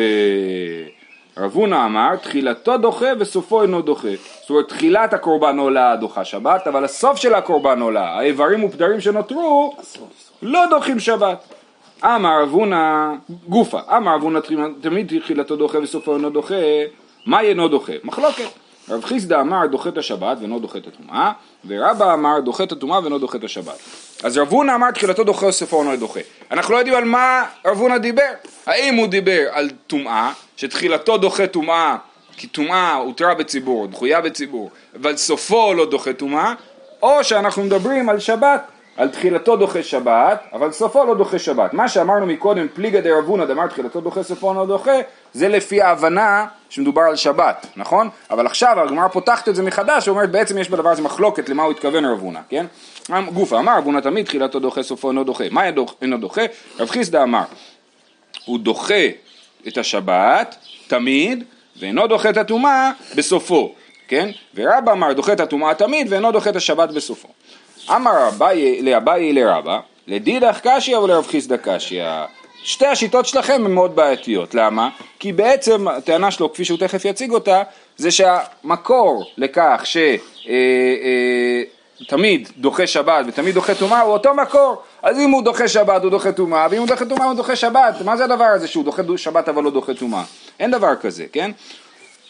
רב 1.38 1.52
הונא 1.54 1.86
אמר, 1.86 2.16
תחילתו 2.16 2.76
דוחה 2.76 3.06
וסופו 3.18 3.62
אינו 3.62 3.82
דוחה. 3.82 4.08
זאת 4.40 4.50
אומרת, 4.50 4.68
תחילת 4.68 5.12
הקורבן 5.12 5.58
עולה 5.58 5.96
דוחה 5.96 6.24
שבת, 6.24 6.66
אבל 6.66 6.84
הסוף 6.84 7.16
של 7.16 7.34
הקורבן 7.34 7.80
עולה, 7.80 8.18
האיברים 8.18 8.64
ופדרים 8.64 9.00
שנותרו, 9.00 9.76
לא 10.42 10.60
דוחים 10.70 11.00
שבת. 11.00 11.54
אמר 12.04 12.42
רב 12.42 12.50
הונא, 12.50 13.12
גופה, 13.48 13.80
אמר 13.96 14.14
רב 14.14 14.22
הונא 14.22 14.40
תמיד 14.80 15.20
תחילתו 15.20 15.56
דוחה 15.56 15.78
וסופו 15.78 16.16
אינו 16.16 16.30
דוחה, 16.30 16.54
מה 17.26 17.40
אינו 17.40 17.68
דוחה? 17.68 17.92
מחלוקת. 18.04 18.67
רב 18.90 19.04
חיסדא 19.04 19.40
אמר 19.40 19.66
דוחה 19.66 19.88
את 19.88 19.98
השבת 19.98 20.36
ואינו 20.40 20.58
דוחה 20.58 20.78
את 20.78 20.86
הטומאה, 20.86 21.32
ורבא 21.66 22.14
אמר 22.14 22.40
דוחה 22.40 22.64
את 22.64 22.72
הטומאה 22.72 23.00
ואינו 23.00 23.18
דוחה 23.18 23.38
את 23.38 23.44
השבת. 23.44 23.78
אז 24.24 24.38
רב 24.38 24.48
הונא 24.48 24.74
אמר 24.74 24.90
תחילתו 24.90 25.24
דוחה 25.24 25.46
וסופו 25.46 25.82
אינו 25.82 25.96
דוחה. 25.96 26.20
אנחנו 26.50 26.74
לא 26.74 26.78
יודעים 26.78 26.96
על 26.96 27.04
מה 27.04 27.44
רב 27.64 27.78
הונא 27.78 27.98
דיבר. 27.98 28.22
האם 28.66 28.94
הוא 28.94 29.06
דיבר 29.06 29.46
על 29.52 29.70
טומאה, 29.86 30.32
שתחילתו 30.56 31.18
דוחה 31.18 31.46
טומאה, 31.46 31.96
כי 32.36 32.46
טומאה 32.46 32.94
הותרה 32.94 33.34
בציבור, 33.34 33.86
דחויה 33.86 34.20
בציבור, 34.20 34.70
אבל 35.00 35.16
סופו 35.16 35.74
לא 35.74 35.86
דוחה 35.86 36.12
טומאה, 36.12 36.54
או 37.02 37.24
שאנחנו 37.24 37.64
מדברים 37.64 38.08
על 38.08 38.18
שבת, 38.18 38.62
על 38.98 39.08
תחילתו 39.08 39.56
דוחה 39.56 39.82
שבת, 39.82 40.42
אבל 40.52 40.72
סופו 40.72 41.04
לא 41.04 41.14
דוחה 41.14 41.38
שבת. 41.38 41.74
מה 41.74 41.88
שאמרנו 41.88 42.26
מקודם, 42.26 42.66
פליגא 42.74 43.00
דרבונא 43.00 43.44
דאמר 43.44 43.66
תחילתו 43.66 44.00
דוחה 44.00 44.22
סופו 44.22 44.54
לא 44.54 44.66
דוחה, 44.66 44.96
זה 45.32 45.48
לפי 45.48 45.82
ההבנה 45.82 46.46
שמדובר 46.68 47.02
על 47.02 47.16
שבת, 47.16 47.66
נכון? 47.76 48.08
אבל 48.30 48.46
עכשיו 48.46 48.80
הגמרא 48.80 49.08
פותחת 49.08 49.48
את 49.48 49.54
זה 49.54 49.62
מחדש, 49.62 50.08
ואומרת 50.08 50.30
בעצם 50.30 50.58
יש 50.58 50.70
בדבר 50.70 50.90
הזה 50.90 51.02
מחלוקת 51.02 51.48
למה 51.48 51.62
הוא 51.62 51.70
התכוון 51.70 52.04
רבונא, 52.04 52.40
כן? 52.48 52.66
גופה 53.34 53.58
אמר 53.58 53.78
רבונא 53.78 54.00
תמיד 54.00 54.26
תחילתו 54.26 54.58
דוחה 54.58 54.82
סופו 54.82 55.08
אינו 55.10 55.24
דוחה. 55.24 55.44
מה 55.50 55.62
אינו 56.02 56.18
דוחה? 56.18 56.42
רב 56.78 56.88
חיסדא 56.88 57.22
אמר, 57.22 57.44
הוא 58.44 58.58
דוחה 58.58 59.06
את 59.68 59.78
השבת 59.78 60.56
תמיד, 60.88 61.44
ואינו 61.80 62.06
דוחה 62.06 62.30
את 62.30 62.36
הטומאה 62.36 62.90
בסופו, 63.16 63.74
כן? 64.08 64.30
ורבא 64.54 64.92
אמר 64.92 65.12
דוחה 65.12 65.32
את 65.32 65.40
הטומאה 65.40 65.74
תמיד 65.74 66.12
ואינו 66.12 66.32
דוחה 66.32 66.50
את 66.50 66.56
השבת 66.56 66.88
בסופו. 66.88 67.28
אמר 67.90 68.28
אביי 68.28 68.82
לאביי 68.82 69.32
לרבא, 69.32 69.78
לדידך 70.06 70.60
קשיא 70.62 70.98
ולרב 70.98 71.26
חיסדא 71.26 71.56
קשיא. 71.56 72.04
שתי 72.62 72.86
השיטות 72.86 73.26
שלכם 73.26 73.62
הן 73.64 73.70
מאוד 73.70 73.96
בעייתיות, 73.96 74.54
למה? 74.54 74.88
כי 75.18 75.32
בעצם 75.32 75.88
הטענה 75.88 76.30
שלו, 76.30 76.52
כפי 76.52 76.64
שהוא 76.64 76.78
תכף 76.78 77.04
יציג 77.04 77.30
אותה, 77.30 77.62
זה 77.96 78.10
שהמקור 78.10 79.24
לכך 79.36 79.82
שתמיד 79.84 80.06
אה, 82.46 82.50
אה, 82.50 82.56
דוחה 82.56 82.86
שבת 82.86 83.24
ותמיד 83.28 83.54
דוחה 83.54 83.74
טומאה 83.74 84.00
הוא 84.00 84.12
אותו 84.12 84.34
מקור. 84.34 84.82
אז 85.02 85.18
אם 85.18 85.30
הוא 85.30 85.42
דוחה 85.42 85.68
שבת 85.68 86.02
הוא 86.02 86.10
דוחה 86.10 86.32
טומאה, 86.32 86.66
ואם 86.70 86.78
הוא 86.78 86.88
דוחה 86.88 87.04
טומאה 87.04 87.24
הוא 87.24 87.34
דוחה 87.34 87.56
שבת. 87.56 87.94
מה 88.04 88.16
זה 88.16 88.24
הדבר 88.24 88.44
הזה 88.44 88.68
שהוא 88.68 88.84
דוחה 88.84 89.02
שבת 89.16 89.48
אבל 89.48 89.62
לא 89.62 89.70
דוחה 89.70 89.94
טומאה? 89.94 90.22
אין 90.60 90.70
דבר 90.70 90.96
כזה, 91.00 91.26
כן? 91.32 91.50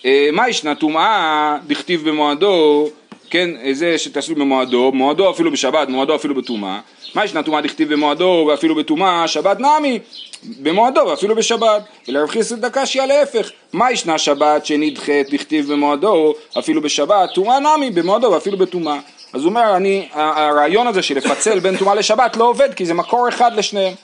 אה, 0.05 0.29
מה 0.33 0.49
ישנה 0.49 0.75
טומאה 0.75 1.57
דכתיב 1.67 2.09
במועדו 2.09 2.89
כן, 3.31 3.51
זה 3.73 3.99
שתעשו 3.99 4.35
במועדו, 4.35 4.93
מועדו 4.95 5.31
אפילו 5.31 5.53
בשבת, 5.53 5.89
מועדו 5.89 6.15
אפילו 6.15 6.35
בטומאה. 6.35 6.81
מה 7.15 7.25
ישנה 7.25 7.43
טומאה 7.43 7.61
דכתיב 7.61 7.93
במועדו 7.93 8.47
ואפילו 8.49 8.75
בטומאה, 8.75 9.29
שבת 9.29 9.61
נמי, 9.61 9.99
במועדו 10.43 11.01
ואפילו 11.01 11.35
בשבת. 11.35 11.83
ולרב 12.09 12.29
חיסד 12.29 12.67
דקשיא 12.67 13.03
להפך, 13.03 13.51
מה 13.73 13.93
ישנה 13.93 14.19
שבת 14.19 14.67
שנדחית 14.67 15.31
דכתיב 15.31 15.73
במועדו, 15.73 16.35
אפילו 16.59 16.83
בשבת, 16.83 17.31
טומאה 17.35 17.59
נמי, 17.61 17.91
במועדו 17.91 18.31
ואפילו 18.33 18.59
בטומאה. 18.59 18.99
אז 19.33 19.41
הוא 19.41 19.49
אומר, 19.49 19.77
אני, 19.77 20.09
הרעיון 20.13 20.87
הזה 20.87 21.03
של 21.03 21.17
לפצל 21.17 21.59
בין 21.59 21.77
טומאה 21.77 21.95
לשבת 21.95 22.37
לא 22.37 22.45
עובד, 22.45 22.75
כי 22.75 22.87
זה 22.87 22.95
מקור 22.95 23.29
אחד 23.29 23.57
לשניהם. 23.57 23.95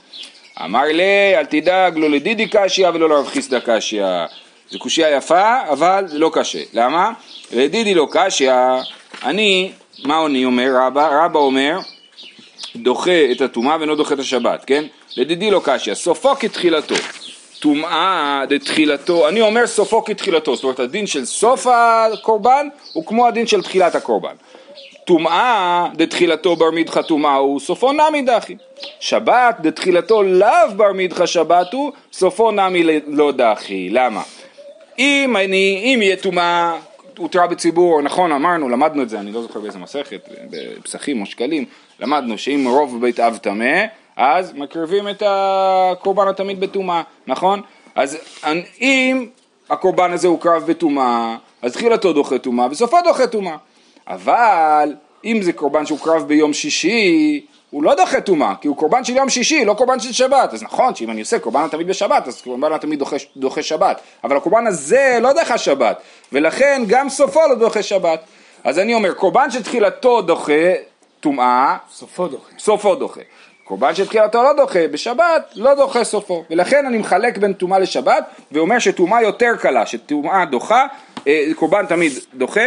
אמר 0.65 0.85
לי, 0.85 1.37
אל 1.37 1.45
תדאג, 1.45 1.99
לא 1.99 2.11
לדידי 2.11 2.47
קשיא 2.51 2.89
ולא 2.89 3.09
לרב 3.09 3.27
חיסדא 3.27 3.59
קשיא. 3.65 4.07
זו 4.71 4.79
קושייה 4.79 5.17
יפה, 5.17 5.61
אבל 5.69 6.05
זה 6.07 6.19
לא 6.19 6.31
קשה. 6.35 6.63
למה? 6.73 7.13
לדידי 7.53 7.95
לא 7.95 8.07
קשיא, 8.11 8.53
אני, 9.25 9.73
מה 10.05 10.27
אני 10.27 10.45
אומר 10.45 10.71
רבא? 10.75 11.25
רבא 11.25 11.39
אומר, 11.39 11.79
דוחה 12.77 13.33
את 13.33 13.41
הטומאה 13.41 13.77
ואינו 13.79 13.95
דוחה 13.95 14.15
את 14.15 14.19
השבת, 14.19 14.65
כן? 14.65 14.85
לדידי 15.17 15.51
לא 15.51 15.61
קשיא, 15.65 15.95
סופו 15.95 16.35
כתחילתו. 16.37 16.95
טומאה 17.61 18.43
דתחילתו, 18.49 19.29
אני 19.29 19.41
אומר 19.41 19.67
סופו 19.67 20.05
כתחילתו, 20.05 20.55
זאת 20.55 20.65
אומרת 20.65 20.81
הדין 20.81 21.07
של 21.07 21.25
סוף 21.25 21.67
הקורבן 21.67 22.69
הוא 22.93 23.07
כמו 23.07 23.27
הדין 23.27 23.47
של 23.47 23.63
תחילת 23.63 23.95
הקורבן. 23.95 24.35
טומאה 25.05 25.87
דתחילתו 25.95 26.57
בר 26.57 26.71
מדחה 26.71 27.03
טומאה 27.03 27.35
הוא, 27.35 27.61
סופו 27.61 27.93
נמי 27.93 28.23
דחי. 28.23 28.57
שבת 29.01 29.57
דתחילתו 29.61 30.23
לאו 30.23 30.49
בר 30.77 30.93
מדחה 30.95 31.27
שבת 31.27 31.73
הוא, 31.73 31.93
סופו 32.13 32.51
נמי 32.51 33.01
לא 33.07 33.33
דחי. 33.33 33.91
למה? 33.91 34.23
אם 34.99 35.37
אני, 35.37 35.95
אם 35.95 36.03
יהיה 36.03 36.17
טומאה 36.17 36.77
הותרה 37.19 37.47
בציבור, 37.47 38.03
נכון 38.03 38.33
אמרנו, 38.33 38.69
למדנו 38.69 39.03
את 39.03 39.09
זה, 39.09 39.21
אני 39.21 39.33
לא 39.33 39.43
זוכר 39.43 39.61
באיזה 39.61 39.79
מסכת, 39.79 40.29
בפסחים 40.51 41.21
או 41.21 41.27
שקלים, 41.27 41.65
למדנו 42.01 42.39
שאם 42.39 42.65
רוב 42.69 42.99
בבית 42.99 43.21
אב 43.21 43.37
טמא, 43.37 43.85
אז 44.17 44.53
מקריבים 44.53 45.09
את 45.09 45.23
הקורבן 45.27 46.29
התמיד 46.29 46.61
בטומאה, 46.61 47.03
נכון? 47.27 47.61
אז 47.95 48.19
אם 48.81 49.27
הקורבן 49.71 50.13
הזה 50.13 50.29
הוקרב 50.29 50.63
בטומאה, 50.67 51.37
אז 51.63 51.73
תחילתו 51.73 52.13
דוחה 52.13 52.39
טומאה 52.39 52.67
וסופו 52.71 52.97
דוחה 53.05 53.27
טומאה. 53.27 53.57
אבל 54.09 54.95
אם 55.25 55.43
זה 55.43 55.53
קורבן 55.53 55.87
שהוקרב 55.87 56.29
ביום 56.29 56.53
שישי, 56.53 57.47
הוא 57.75 57.83
לא 57.83 57.95
דוחה 57.95 58.21
טומאה, 58.21 58.55
כי 58.61 58.69
הוא 58.69 58.77
קורבן 58.77 59.05
של 59.05 59.17
יום 59.17 59.29
שישי, 59.29 59.65
לא 59.65 59.75
קורבן 59.75 60.01
של 60.01 60.13
שבת. 60.13 60.53
אז 60.53 60.63
נכון 60.63 60.95
שאם 60.95 61.11
אני 61.11 61.21
עושה 61.21 61.39
קורבן 61.39 61.65
התמיד 61.65 61.87
בשבת, 61.87 62.29
אז 62.29 62.43
קורבן 62.43 62.73
התמיד 62.73 62.99
דוחה, 62.99 63.17
דוחה 63.37 63.63
שבת. 63.63 64.01
אבל 64.25 64.37
הקורבן 64.37 64.67
הזה 64.67 65.19
לא 65.21 65.33
דוחה 65.33 65.59
שבת, 65.59 65.99
ולכן 66.33 66.83
גם 66.87 67.09
סופו 67.09 67.41
לא 67.49 67.55
דוחה 67.55 67.83
שבת. 67.83 68.21
אז 68.65 68.79
אני 68.79 68.95
אומר, 68.95 69.15
קורבן 69.15 69.51
שתחילתו 69.51 70.23
דוחה 70.23 70.73
טומאה, 71.21 71.77
סופו 71.93 72.29
דוחה. 72.29 72.51
סופו 72.59 72.95
דוחה. 72.95 73.21
קורבן 73.65 73.95
שתחילתו 73.95 74.43
לא 74.43 74.53
דוחה, 74.53 74.89
בשבת 74.89 75.53
לא 75.55 75.75
דוחה 75.75 76.05
סופו. 76.05 76.45
ולכן 76.51 76.87
אני 76.87 76.99
מחלק 76.99 77.39
בין 77.39 77.53
טומאה 77.53 77.79
לשבת, 77.79 78.25
ואומר 78.53 78.79
שטומאה 78.79 79.23
יותר 79.23 79.57
קלה, 79.61 79.87
שטומאה 79.87 80.45
דוחה, 80.45 80.87
אה, 81.27 81.45
קורבן 81.57 81.87
תמיד 81.87 82.13
דוחה, 82.35 82.67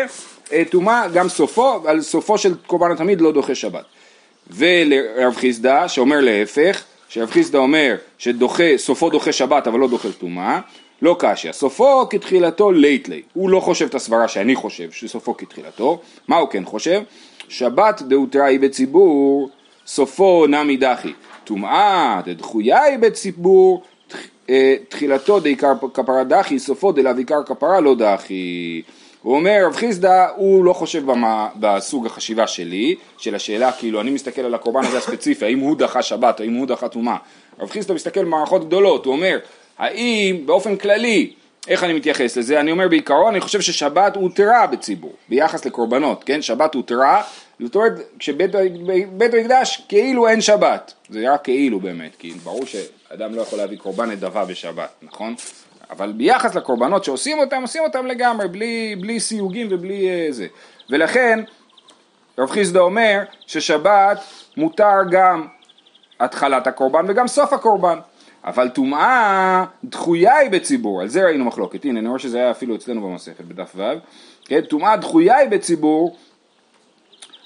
אה, 0.53 0.63
טומאה 0.69 1.07
גם 1.07 1.29
סופו, 1.29 1.81
על 1.87 2.01
סופו 2.01 2.37
של 2.37 2.53
קורבן 2.67 2.91
התמיד 2.91 3.21
לא 3.21 3.31
דוחה 3.31 3.55
שבת. 3.55 3.83
ולרב 4.50 5.36
חיסדא 5.36 5.88
שאומר 5.88 6.20
להפך, 6.22 6.84
שרב 7.10 7.30
חיסדא 7.30 7.58
אומר 7.58 7.96
שדוחה, 8.18 8.77
סופו 8.77 9.10
דוחה 9.10 9.32
שבת 9.32 9.68
אבל 9.68 9.80
לא 9.80 9.88
דוחה 9.88 10.12
טומאה, 10.12 10.60
לא 11.01 11.16
קשיא, 11.20 11.51
סופו 11.51 12.10
כתחילתו 12.10 12.72
לייטלי, 12.72 13.22
הוא 13.34 13.50
לא 13.50 13.60
חושב 13.60 13.86
את 13.86 13.96
הסברה 13.96 14.27
שאני 14.27 14.56
חושב, 14.56 14.92
שסופו 14.92 15.38
כתחילתו, 15.38 16.00
מה 16.27 16.38
הוא 16.38 16.50
כן 16.50 16.66
חושב? 16.66 17.01
שבת 17.50 18.01
דאותראי 18.01 18.58
בציבור, 18.58 19.50
סופו 19.88 20.48
נמי 20.48 20.77
דחי, 20.77 21.13
טומאה 21.44 22.22
דדחויי 22.25 22.98
בציבור, 22.98 23.84
אה, 24.50 24.75
תחילתו 24.89 25.39
דעיקר 25.39 25.74
כפרה 25.94 26.24
דחי, 26.24 26.60
סופו 26.60 26.92
דלאו 26.92 27.18
עיקר 27.18 27.44
כפרה 27.44 27.80
לא 27.80 27.96
דחי. 27.96 28.82
הוא 29.21 29.36
אומר, 29.36 29.63
רב 29.65 29.75
חיסדא 29.75 30.27
הוא 30.36 30.65
לא 30.65 30.74
חושב 30.74 31.05
במה, 31.05 31.47
בסוג 31.55 32.05
החשיבה 32.05 32.47
שלי, 32.47 32.95
של 33.17 33.36
השאלה 33.36 33.71
כאילו 33.71 34.01
אני 34.01 34.12
מסתכל 34.12 34.41
על 34.41 34.53
הקורבן 34.53 34.86
הזה 34.86 34.97
הספציפי, 34.97 35.45
האם 35.45 35.59
הוא 35.59 35.77
דחה 35.77 36.01
שבת, 36.01 36.39
האם 36.39 36.53
הוא 36.53 36.67
דחה 36.67 36.88
טומאה. 36.88 37.17
רב 37.59 37.69
חיסדא 37.69 37.93
מסתכל 37.93 38.24
במערכות 38.24 38.67
גדולות, 38.67 39.05
הוא 39.05 39.13
אומר, 39.13 39.38
האם 39.77 40.41
באופן 40.45 40.75
כללי, 40.75 41.33
איך 41.67 41.83
אני 41.83 41.93
מתייחס 41.93 42.38
לזה? 42.38 42.59
אני 42.59 42.71
אומר 42.71 42.88
בעיקרון, 42.88 43.33
אני 43.33 43.41
חושב 43.41 43.62
ששבת 43.62 44.15
הותרה 44.15 44.67
בציבור, 44.67 45.13
ביחס 45.29 45.65
לקורבנות, 45.65 46.24
כן? 46.24 46.41
שבת 46.41 46.75
הותרה, 46.75 47.24
זאת 47.59 47.75
אומרת, 47.75 47.91
כשבית 48.19 48.55
המקדש 49.33 49.81
כאילו 49.89 50.27
אין 50.27 50.41
שבת, 50.41 50.93
זה 51.09 51.33
רק 51.33 51.43
כאילו 51.43 51.79
באמת, 51.79 52.15
כי 52.19 52.31
ברור 52.43 52.63
שאדם 52.65 53.36
לא 53.36 53.41
יכול 53.41 53.59
להביא 53.59 53.77
קורבן 53.77 54.09
נדבה 54.09 54.45
בשבת, 54.45 54.89
נכון? 55.01 55.36
אבל 55.89 56.12
ביחס 56.12 56.56
לקורבנות 56.56 57.03
שעושים 57.03 57.39
אותם, 57.39 57.62
עושים 57.62 57.84
אותם 57.84 58.06
לגמרי, 58.06 58.48
בלי, 58.48 58.96
בלי 59.00 59.20
סיוגים 59.20 59.67
ובלי 59.70 60.27
uh, 60.29 60.32
זה. 60.32 60.48
ולכן, 60.89 61.39
רב 62.38 62.50
חיסדא 62.50 62.79
אומר 62.79 63.24
ששבת 63.48 64.20
מותר 64.58 64.98
גם 65.12 65.48
התחלת 66.20 66.67
הקורבן 66.67 67.06
וגם 67.08 67.27
סוף 67.27 67.53
הקורבן. 67.53 68.00
אבל 68.46 68.70
טומאה 68.70 69.65
דחויה 69.84 70.38
היא 70.38 70.50
בציבור, 70.50 71.01
על 71.01 71.08
זה 71.08 71.24
ראינו 71.24 71.46
מחלוקת, 71.46 71.86
הנה 71.86 72.00
אני 72.00 72.08
רואה 72.08 72.20
שזה 72.20 72.38
היה 72.38 72.51
אפילו 72.51 72.75
אצלנו 72.75 73.01
במסכת 73.01 73.46
בדף 73.46 73.72
ו', 73.75 73.84
כן, 74.46 74.62
טומאה 74.62 74.98
דחויה 74.98 75.38
היא 75.38 75.50
בציבור, 75.50 76.17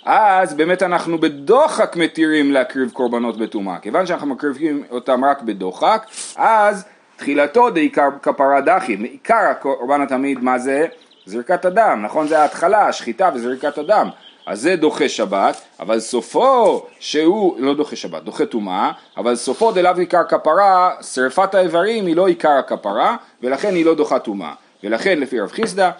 אז 0.05 0.53
באמת 0.53 0.83
אנחנו 0.83 1.17
בדוחק 1.17 1.95
מתירים 1.95 2.51
להקריב 2.51 2.91
קורבנות 2.91 3.37
בטומאה, 3.37 3.79
כיוון 3.79 4.05
שאנחנו 4.05 4.27
מקריבים 4.27 4.83
אותם 4.91 5.25
רק 5.25 5.41
בדוחק, 5.41 6.05
אז 6.35 6.85
תחילתו 7.21 7.69
דעיקר 7.69 8.09
כפרה 8.21 8.61
דחי, 8.61 8.95
מעיקר 8.95 9.35
הקורבן 9.51 10.01
התמיד 10.01 10.43
מה 10.43 10.59
זה? 10.59 10.85
זריקת 11.25 11.65
הדם, 11.65 12.01
נכון? 12.05 12.27
זה 12.27 12.39
ההתחלה, 12.39 12.87
השחיטה 12.87 13.29
וזריקת 13.35 13.77
הדם. 13.77 14.09
אז 14.45 14.61
זה 14.61 14.75
דוחה 14.75 15.09
שבת, 15.09 15.61
אבל 15.79 15.99
סופו 15.99 16.85
שהוא, 16.99 17.59
לא 17.59 17.73
דוחה 17.73 17.95
שבת, 17.95 18.23
דוחה 18.23 18.45
טומאה, 18.45 18.91
אבל 19.17 19.35
סופו 19.35 19.71
דלאו 19.71 19.97
עיקר 19.97 20.23
כפרה, 20.29 20.91
שרפת 21.01 21.55
האיברים 21.55 22.05
היא 22.05 22.15
לא 22.15 22.27
עיקר 22.27 22.51
הכפרה, 22.51 23.15
ולכן 23.41 23.75
היא 23.75 23.85
לא 23.85 23.95
דוחה 23.95 24.19
טומאה. 24.19 24.53
ולכן 24.83 25.19
לפי 25.19 25.39
רב 25.39 25.51
חיסדא 25.51 25.91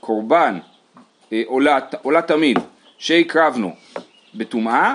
קורבן 0.00 0.58
אה, 1.32 1.42
עולה, 1.46 1.78
עולה 2.02 2.22
תמיד 2.22 2.58
שהקרבנו 2.98 3.74
בטומאה 4.34 4.94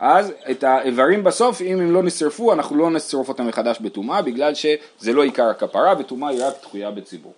אז 0.00 0.32
את 0.50 0.64
האיברים 0.64 1.24
בסוף 1.24 1.60
אם 1.60 1.80
הם 1.80 1.92
לא 1.92 2.02
נשרפו 2.02 2.52
אנחנו 2.52 2.76
לא 2.76 2.90
נשרוף 2.90 3.28
אותם 3.28 3.46
מחדש 3.46 3.78
בטומאה 3.80 4.22
בגלל 4.22 4.54
שזה 4.54 5.12
לא 5.12 5.22
עיקר 5.22 5.44
הכפרה 5.44 5.94
וטומאה 5.98 6.30
היא 6.30 6.44
רק 6.44 6.54
דחויה 6.62 6.90
בציבור 6.90 7.32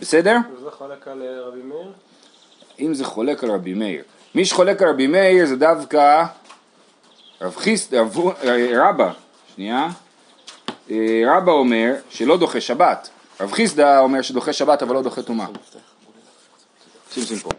בסדר? 0.00 0.36
וזה 0.56 0.70
חולק 0.70 1.08
על 1.08 1.22
אה, 1.22 1.40
רבי 1.40 1.62
מאיר? 1.62 1.92
אם 2.80 2.94
זה 2.94 3.04
חולק 3.04 3.44
על 3.44 3.50
רבי 3.50 3.74
מאיר 3.74 4.02
מי 4.34 4.44
שחולק 4.44 4.82
על 4.82 4.88
רבי 4.88 5.06
מאיר 5.06 5.46
זה 5.46 5.56
דווקא 5.56 6.24
רב 7.40 7.56
חיסט, 7.56 7.94
רב, 7.94 8.18
אה, 8.44 8.88
רבא, 8.88 9.12
שנייה, 9.54 9.88
אה, 10.90 11.22
רבא 11.26 11.52
אומר 11.52 11.94
שלא 12.10 12.36
דוחה 12.36 12.60
שבת, 12.60 13.08
רב 13.40 13.52
חיסדא 13.52 13.98
אומר 13.98 14.22
שדוחה 14.22 14.52
שבת 14.52 14.82
אבל 14.82 14.94
לא 14.94 15.02
דוחה 15.02 15.22
טומאה. 15.22 15.46
שים 17.10 17.24
שים 17.24 17.38
פה. 17.38 17.50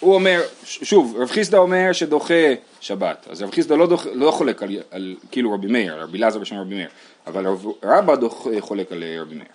הוא 0.00 0.14
אומר, 0.14 0.42
שוב, 0.64 1.16
רב 1.18 1.28
חיסדא 1.28 1.58
אומר 1.58 1.92
שדוחה 1.92 2.34
שבת, 2.80 3.26
אז 3.30 3.42
רב 3.42 3.50
חיסדא 3.50 3.74
לא, 3.74 3.86
דוח, 3.86 4.06
לא 4.14 4.30
חולק 4.30 4.62
על, 4.62 4.76
על 4.90 5.16
כאילו 5.30 5.52
רבי 5.52 5.66
מאיר, 5.66 6.02
רבי 6.02 6.18
אלעזר 6.18 6.38
בשם 6.38 6.56
רבי 6.56 6.74
מאיר, 6.74 6.88
אבל 7.26 7.46
רב, 7.46 7.66
רבא 7.82 8.14
דוח, 8.14 8.46
חולק 8.60 8.92
על 8.92 9.02
אה, 9.02 9.16
רבי 9.20 9.34
מאיר. 9.34 9.48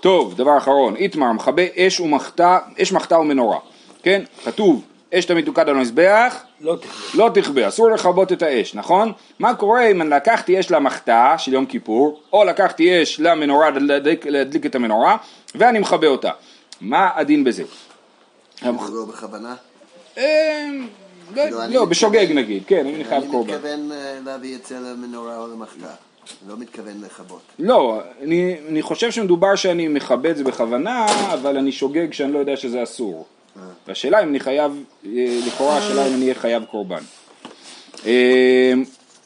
טוב, 0.00 0.34
דבר 0.34 0.58
אחרון, 0.58 0.96
איתמר, 0.96 1.32
מכבה 1.32 1.62
אש 1.76 2.00
ומחתה, 2.00 2.58
אש 2.82 2.92
מחתה 2.92 3.18
ומנורה, 3.18 3.58
כן? 4.02 4.22
כתוב, 4.44 4.84
אש 5.14 5.24
תמיד 5.24 5.44
תוקד 5.44 5.68
על 5.68 5.76
המזבח, 5.76 6.42
לא 6.60 6.76
תכלה. 6.76 7.24
לא 7.24 7.30
תכבה, 7.34 7.68
אסור 7.68 7.90
לכבות 7.90 8.32
את 8.32 8.42
האש, 8.42 8.74
נכון? 8.74 9.12
מה 9.38 9.54
קורה 9.54 9.90
אם 9.90 10.02
אני 10.02 10.10
לקחתי 10.10 10.60
אש 10.60 10.70
למחתה 10.70 11.34
של 11.38 11.52
יום 11.52 11.66
כיפור, 11.66 12.20
או 12.32 12.44
לקחתי 12.44 13.02
אש 13.02 13.20
למנורה, 13.20 13.70
להדליק, 13.70 14.26
להדליק 14.26 14.66
את 14.66 14.74
המנורה, 14.74 15.16
ואני 15.54 15.78
מכבה 15.78 16.06
אותה. 16.06 16.30
מה 16.80 17.10
הדין 17.14 17.44
בזה? 17.44 17.62
זה 18.60 18.70
לא 18.70 19.04
בכוונה? 19.04 19.54
אה, 20.18 20.68
לא, 21.34 21.48
לא, 21.48 21.66
לא, 21.66 21.84
בשוגג 21.84 22.26
נגיד, 22.34 22.62
כן, 22.66 22.86
אם 22.86 22.94
אני 22.94 23.04
חייב 23.04 23.22
אני 23.22 23.32
קורבן. 23.32 23.54
מתכוון 23.54 23.92
אה, 23.92 24.18
להביא 24.24 24.56
את 24.56 24.66
זה 24.66 24.80
למנורה 24.80 25.38
או 25.38 25.48
למחתה. 25.48 25.94
לא 26.48 26.56
מתכוון 26.58 27.00
לכבות. 27.04 27.40
לא, 27.58 28.00
אני, 28.22 28.56
אני 28.68 28.82
חושב 28.82 29.10
שמדובר 29.10 29.56
שאני 29.56 29.88
מכבה 29.88 30.30
את 30.30 30.36
זה 30.36 30.44
בכוונה, 30.44 31.06
אבל 31.32 31.56
אני 31.56 31.72
שוגג 31.72 32.12
שאני 32.12 32.32
לא 32.32 32.38
יודע 32.38 32.56
שזה 32.56 32.82
אסור. 32.82 33.26
והשאלה 33.88 34.22
אם 34.22 34.28
אני 34.28 34.40
חייב, 34.40 34.84
אה, 35.06 35.10
לכאורה 35.46 35.76
השאלה 35.76 36.06
אם 36.06 36.14
אני 36.14 36.22
אהיה 36.22 36.34
חייב 36.34 36.64
קורבן. 36.64 37.02
אה, 38.06 38.72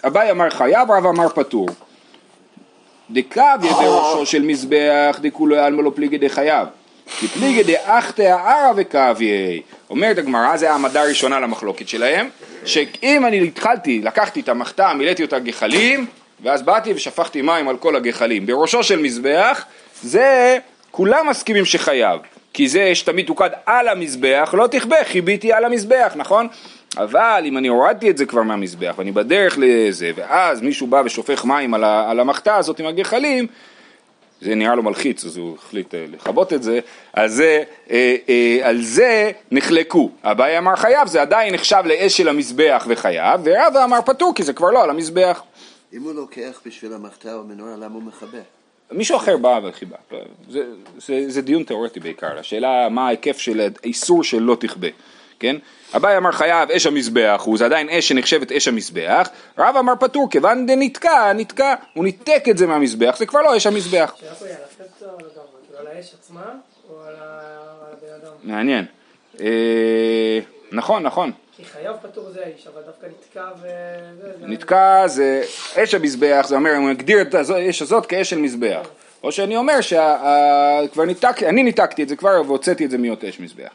אביי 0.07 0.31
אמר 0.31 0.51
חייב, 0.51 0.91
רב 0.91 1.07
אמר 1.07 1.29
פטור. 1.29 1.69
דקביה 3.11 3.73
בראשו 3.73 4.27
של 4.27 4.43
מזבח, 4.43 5.19
דכולו 5.23 5.57
עלמא 5.57 5.83
לא 5.83 5.93
פליגי 5.95 6.19
דחייב. 6.19 6.69
כי 7.07 7.29
פליגי 7.29 7.63
דאחתא 7.63 8.23
ערא 8.23 8.73
וקביה. 8.77 9.61
אומרת 9.91 10.19
הגמרא, 10.19 10.57
זה 10.57 10.71
העמדה 10.71 11.03
הראשונה 11.03 11.41
למחלוקת 11.41 11.89
שלהם, 11.89 12.29
שאם 12.65 13.27
אני 13.27 13.47
התחלתי, 13.47 14.01
לקחתי 14.03 14.41
את 14.41 14.49
המחתה, 14.49 14.93
מילאתי 14.95 15.23
אותה 15.23 15.39
גחלים, 15.39 16.07
ואז 16.43 16.63
באתי 16.63 16.93
ושפכתי 16.93 17.43
מים 17.43 17.69
על 17.69 17.77
כל 17.77 17.97
הגחלים. 17.97 18.47
בראשו 18.47 18.83
של 18.83 18.99
מזבח, 18.99 19.65
זה 20.03 20.59
כולם 20.91 21.29
מסכימים 21.29 21.65
שחייב. 21.65 22.21
כי 22.53 22.69
זה 22.69 22.95
שתמיד 22.95 23.27
תוקד 23.27 23.51
על 23.67 23.89
המזבח, 23.89 24.55
לא 24.59 24.67
תכבה, 24.67 24.97
חיביתי 25.05 25.53
על 25.53 25.65
המזבח, 25.65 26.13
נכון? 26.17 26.49
אבל 26.97 27.43
אם 27.45 27.59
אני 27.59 27.69
הורדתי 27.69 28.11
את 28.11 28.17
זה 28.17 28.27
כבר 28.27 28.43
מהמזבח 28.43 28.95
ואני 28.99 29.13
בדרך 29.13 29.59
לזה, 29.61 30.11
ואז 30.15 30.61
מישהו 30.61 30.87
בא 30.87 31.03
ושופך 31.05 31.45
מים 31.45 31.75
על, 31.75 31.85
על 31.85 32.21
המחתה 32.21 32.57
הזאת 32.57 32.81
עם 32.81 32.87
הגחלים, 32.87 33.47
זה 34.45 34.55
נראה 34.55 34.75
לו 34.75 34.83
מלחיץ, 34.83 35.25
אז 35.25 35.37
הוא 35.37 35.57
החליט 35.57 35.95
אה, 35.95 36.05
לכבות 36.09 36.53
את 36.53 36.63
זה, 36.63 36.81
אז 37.13 37.33
זה, 37.35 37.63
אה, 37.91 38.17
אה, 38.29 38.59
על 38.63 38.83
זה 38.83 39.31
נחלקו. 39.51 40.11
אביי 40.23 40.59
אמר 40.59 40.77
חייב, 40.77 41.09
זה 41.09 41.23
עדיין 41.23 41.55
נחשב 41.55 41.83
לאש 41.87 42.17
של 42.17 42.29
המזבח 42.29 42.87
וחייב, 42.89 43.41
ורבא 43.45 43.85
אמר 43.85 43.99
פטור, 44.07 44.33
כי 44.35 44.43
זה 44.43 44.53
כבר 44.53 44.71
לא 44.71 44.83
על 44.83 44.91
המזבח. 44.91 45.43
אם 45.93 46.03
הוא 46.03 46.13
לוקח 46.13 46.61
בשביל 46.67 46.93
המחתה 46.93 47.35
או 47.35 47.41
המנורה, 47.41 47.77
למה 47.77 47.95
הוא 47.95 48.03
מכבה? 48.03 48.39
מישהו 48.93 49.17
אחר 49.17 49.37
בא 49.37 49.61
וחיבה. 49.65 49.97
זה, 50.51 50.63
זה, 50.99 51.25
זה 51.31 51.43
דיון 51.43 51.63
תיאורטי 51.63 52.01
בעיקר, 52.01 52.39
השאלה 52.39 52.89
מה 52.89 53.07
ההיקף 53.07 53.39
של 53.39 53.69
האיסור 53.83 54.25
של 54.25 54.43
לא 54.43 54.57
תכבה, 54.61 54.89
כן? 55.41 55.57
אביי 55.97 56.17
אמר 56.17 56.33
חייב 56.33 56.71
אש 56.71 56.87
המזבח, 56.87 57.43
הוא 57.45 57.59
זה 57.59 57.65
עדיין 57.65 57.89
אש 57.91 58.09
שנחשבת 58.09 58.53
אש 58.53 58.69
המזבח, 58.69 59.29
רב 59.59 59.77
אמר 59.77 59.93
פטור, 60.01 60.31
כיוון 60.31 60.67
דנתקע, 60.67 61.33
נתקע, 61.33 61.75
הוא 61.95 62.05
ניתק 62.05 62.45
את 62.51 62.59
זה 62.59 62.67
מהמזבח, 62.67 63.17
זה 63.19 63.27
כבר 63.27 63.43
לא 63.43 63.57
אש 63.57 63.67
המזבח. 63.67 64.15
מעניין. 68.43 68.85
נכון, 70.73 71.03
נכון. 71.03 71.33
כי 71.57 71.65
חייב 71.65 71.97
פטור 72.03 72.31
זה 72.31 72.41
האיש, 72.45 72.67
אבל 72.75 72.83
דווקא 72.87 73.07
נתקע. 73.07 73.49
זה- 73.63 74.47
נתקע 74.47 75.07
זה 75.07 75.43
אש 75.77 75.95
המזבח, 75.95 76.47
זה 76.49 76.55
אומר, 76.55 76.71
הוא 76.77 76.91
מגדיר 76.91 77.23
את 77.23 77.35
האש 77.35 77.83
הזאת 77.83 78.07
כאש 78.07 78.31
של 78.31 78.39
מזבח. 78.39 78.87
או 79.23 79.33
שאני 79.33 79.57
אומר 79.57 79.81
שכבר 79.81 81.05
ניתק, 81.07 81.43
אני 81.43 81.63
ניתקתי 81.63 82.03
את 82.03 82.09
זה 82.09 82.17
כבר 82.17 82.43
והוצאתי 82.47 82.85
את 82.85 82.91
זה 82.91 82.99
מהיות 82.99 83.25
אש 83.25 83.41
מזבח. 83.41 83.69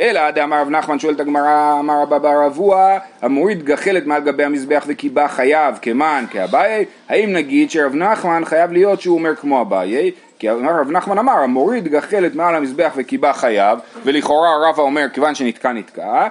אלא 0.00 0.30
דאמר 0.30 0.60
רב 0.60 0.68
נחמן 0.70 0.98
שואל 0.98 1.14
את 1.14 1.20
הגמרא, 1.20 1.76
אמר 1.80 2.02
רבא 2.02 2.18
בר 2.18 2.46
אבוה, 2.46 2.98
המוריד 3.22 3.64
גחלת 3.64 4.06
מעל 4.06 4.22
גבי 4.22 4.44
המזבח 4.44 4.84
וקיבה 4.86 5.28
חייב 5.28 5.78
כמן 5.82 6.24
כאביי, 6.30 6.84
האם 7.08 7.32
נגיד 7.32 7.70
שרב 7.70 7.94
נחמן 7.94 8.44
חייב 8.44 8.72
להיות 8.72 9.00
שהוא 9.00 9.18
אומר 9.18 9.36
כמו 9.36 9.60
אביי, 9.60 10.10
כי 10.38 10.48
רב 10.50 10.90
נחמן 10.90 11.18
אמר, 11.18 11.32
המוריד 11.32 11.88
גחלת 11.88 12.34
מעל 12.34 12.54
המזבח 12.54 12.92
וקיבה 12.96 13.32
חייב, 13.32 13.78
ולכאורה 14.04 14.68
רבא 14.68 14.82
אומר 14.82 15.06
כיוון 15.12 15.34
שנתקע 15.34 15.72
נתקע, 15.72 16.28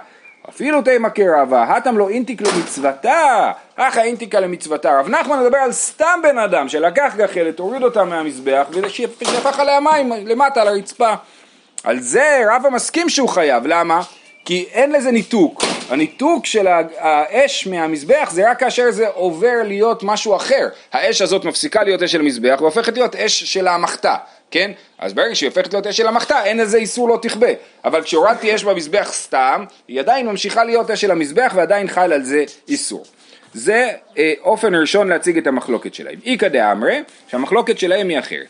אפילו 0.49 0.81
תימא 0.81 1.09
כרבה, 1.09 1.63
הטם 1.63 1.97
לא 1.97 2.09
אינטיק 2.09 2.41
למצוותה, 2.41 3.51
אחא 3.75 3.99
אינטיקה 3.99 4.39
למצוותה. 4.39 4.99
רב 4.99 5.09
נחמן 5.09 5.43
מדבר 5.43 5.57
על 5.57 5.71
סתם 5.71 6.19
בן 6.23 6.37
אדם 6.37 6.69
שלקח 6.69 7.13
גחלת, 7.17 7.59
הוריד 7.59 7.83
אותה 7.83 8.03
מהמזבח 8.03 8.67
ושפך 8.71 9.59
עליה 9.59 9.79
מים 9.79 10.11
למטה 10.25 10.61
על 10.61 10.67
הרצפה. 10.67 11.13
על 11.83 11.99
זה 11.99 12.41
רבא 12.51 12.69
מסכים 12.69 13.09
שהוא 13.09 13.29
חייב, 13.29 13.67
למה? 13.67 14.01
כי 14.45 14.65
אין 14.71 14.91
לזה 14.91 15.11
ניתוק. 15.11 15.63
הניתוק 15.89 16.45
של 16.45 16.67
האש 16.97 17.67
מהמזבח 17.67 18.29
זה 18.31 18.49
רק 18.49 18.59
כאשר 18.59 18.91
זה 18.91 19.07
עובר 19.07 19.55
להיות 19.63 20.03
משהו 20.03 20.35
אחר. 20.35 20.67
האש 20.93 21.21
הזאת 21.21 21.45
מפסיקה 21.45 21.83
להיות 21.83 22.03
אש 22.03 22.11
של 22.11 22.19
המזבח 22.19 22.57
והופכת 22.61 22.93
להיות 22.93 23.15
אש 23.15 23.43
של 23.43 23.67
המחתה, 23.67 24.15
כן? 24.51 24.71
אז 24.99 25.13
ברגע 25.13 25.35
שהיא 25.35 25.49
הופכת 25.49 25.73
להיות 25.73 25.87
אש 25.87 25.97
של 25.97 26.07
המחתה, 26.07 26.43
אין 26.43 26.57
לזה 26.57 26.77
איסור 26.77 27.09
לא 27.09 27.19
תכבה. 27.21 27.47
אבל 27.85 28.01
כשהורדתי 28.01 28.55
אש 28.55 28.63
במזבח 28.63 29.09
סתם, 29.13 29.65
היא 29.87 29.99
עדיין 29.99 30.27
ממשיכה 30.27 30.63
להיות 30.63 30.91
אש 30.91 31.01
של 31.01 31.11
המזבח 31.11 31.53
ועדיין 31.55 31.87
חל 31.87 32.13
על 32.13 32.23
זה 32.23 32.43
איסור. 32.67 33.05
זה 33.53 33.89
אה, 34.17 34.33
אופן 34.41 34.75
ראשון 34.75 35.07
להציג 35.07 35.37
את 35.37 35.47
המחלוקת 35.47 35.93
שלהם. 35.93 36.19
איכא 36.25 36.47
דאמרי, 36.47 37.03
שהמחלוקת 37.27 37.79
שלהם 37.79 38.09
היא 38.09 38.19
אחרת. 38.19 38.47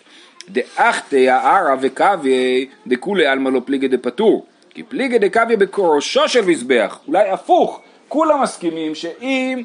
דאחתא 0.49 1.15
הערא 1.15 1.75
וקוויה 1.81 2.65
דכולי 2.87 3.25
עלמא 3.25 3.49
לא 3.49 3.61
פליגי 3.65 3.87
דפטור. 3.87 4.45
כי 4.69 4.83
פליגי 4.83 5.19
דקוויה 5.19 5.57
בראשו 5.57 6.27
של 6.27 6.45
מזבח. 6.45 6.99
אולי 7.07 7.29
הפוך, 7.29 7.81
כולם 8.07 8.41
מסכימים 8.41 8.95
שאם 8.95 9.63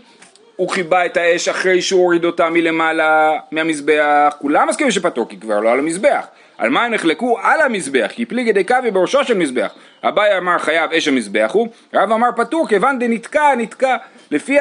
הוא 0.56 0.68
חיבה 0.68 1.06
את 1.06 1.16
האש 1.16 1.48
אחרי 1.48 1.82
שהוא 1.82 2.02
הוריד 2.02 2.24
אותה 2.24 2.50
מלמעלה 2.50 3.38
מהמזבח, 3.52 4.36
כולם 4.38 4.68
מסכימים 4.68 4.90
שפטור, 4.90 5.28
כי 5.28 5.40
כבר 5.40 5.60
לא 5.60 5.72
על 5.72 5.78
המזבח. 5.78 6.26
על 6.58 6.70
מה 6.70 6.84
הם 6.84 6.94
נחלקו? 6.94 7.38
על 7.42 7.60
המזבח, 7.60 8.10
כי 8.14 8.24
פליגי 8.24 8.52
דקוויה 8.52 8.90
בראשו 8.90 9.24
של 9.24 9.34
מזבח. 9.34 9.72
אביי 10.02 10.38
אמר 10.38 10.58
חייב 10.58 10.92
אש 10.92 11.08
המזבח 11.08 11.50
הוא, 11.52 11.68
רב 11.94 12.12
אמר 12.12 12.28
פטור, 12.36 12.68
כיוון 12.68 12.98
דנתקע, 12.98 13.54
נתקע. 13.56 13.96
לפי 14.30 14.58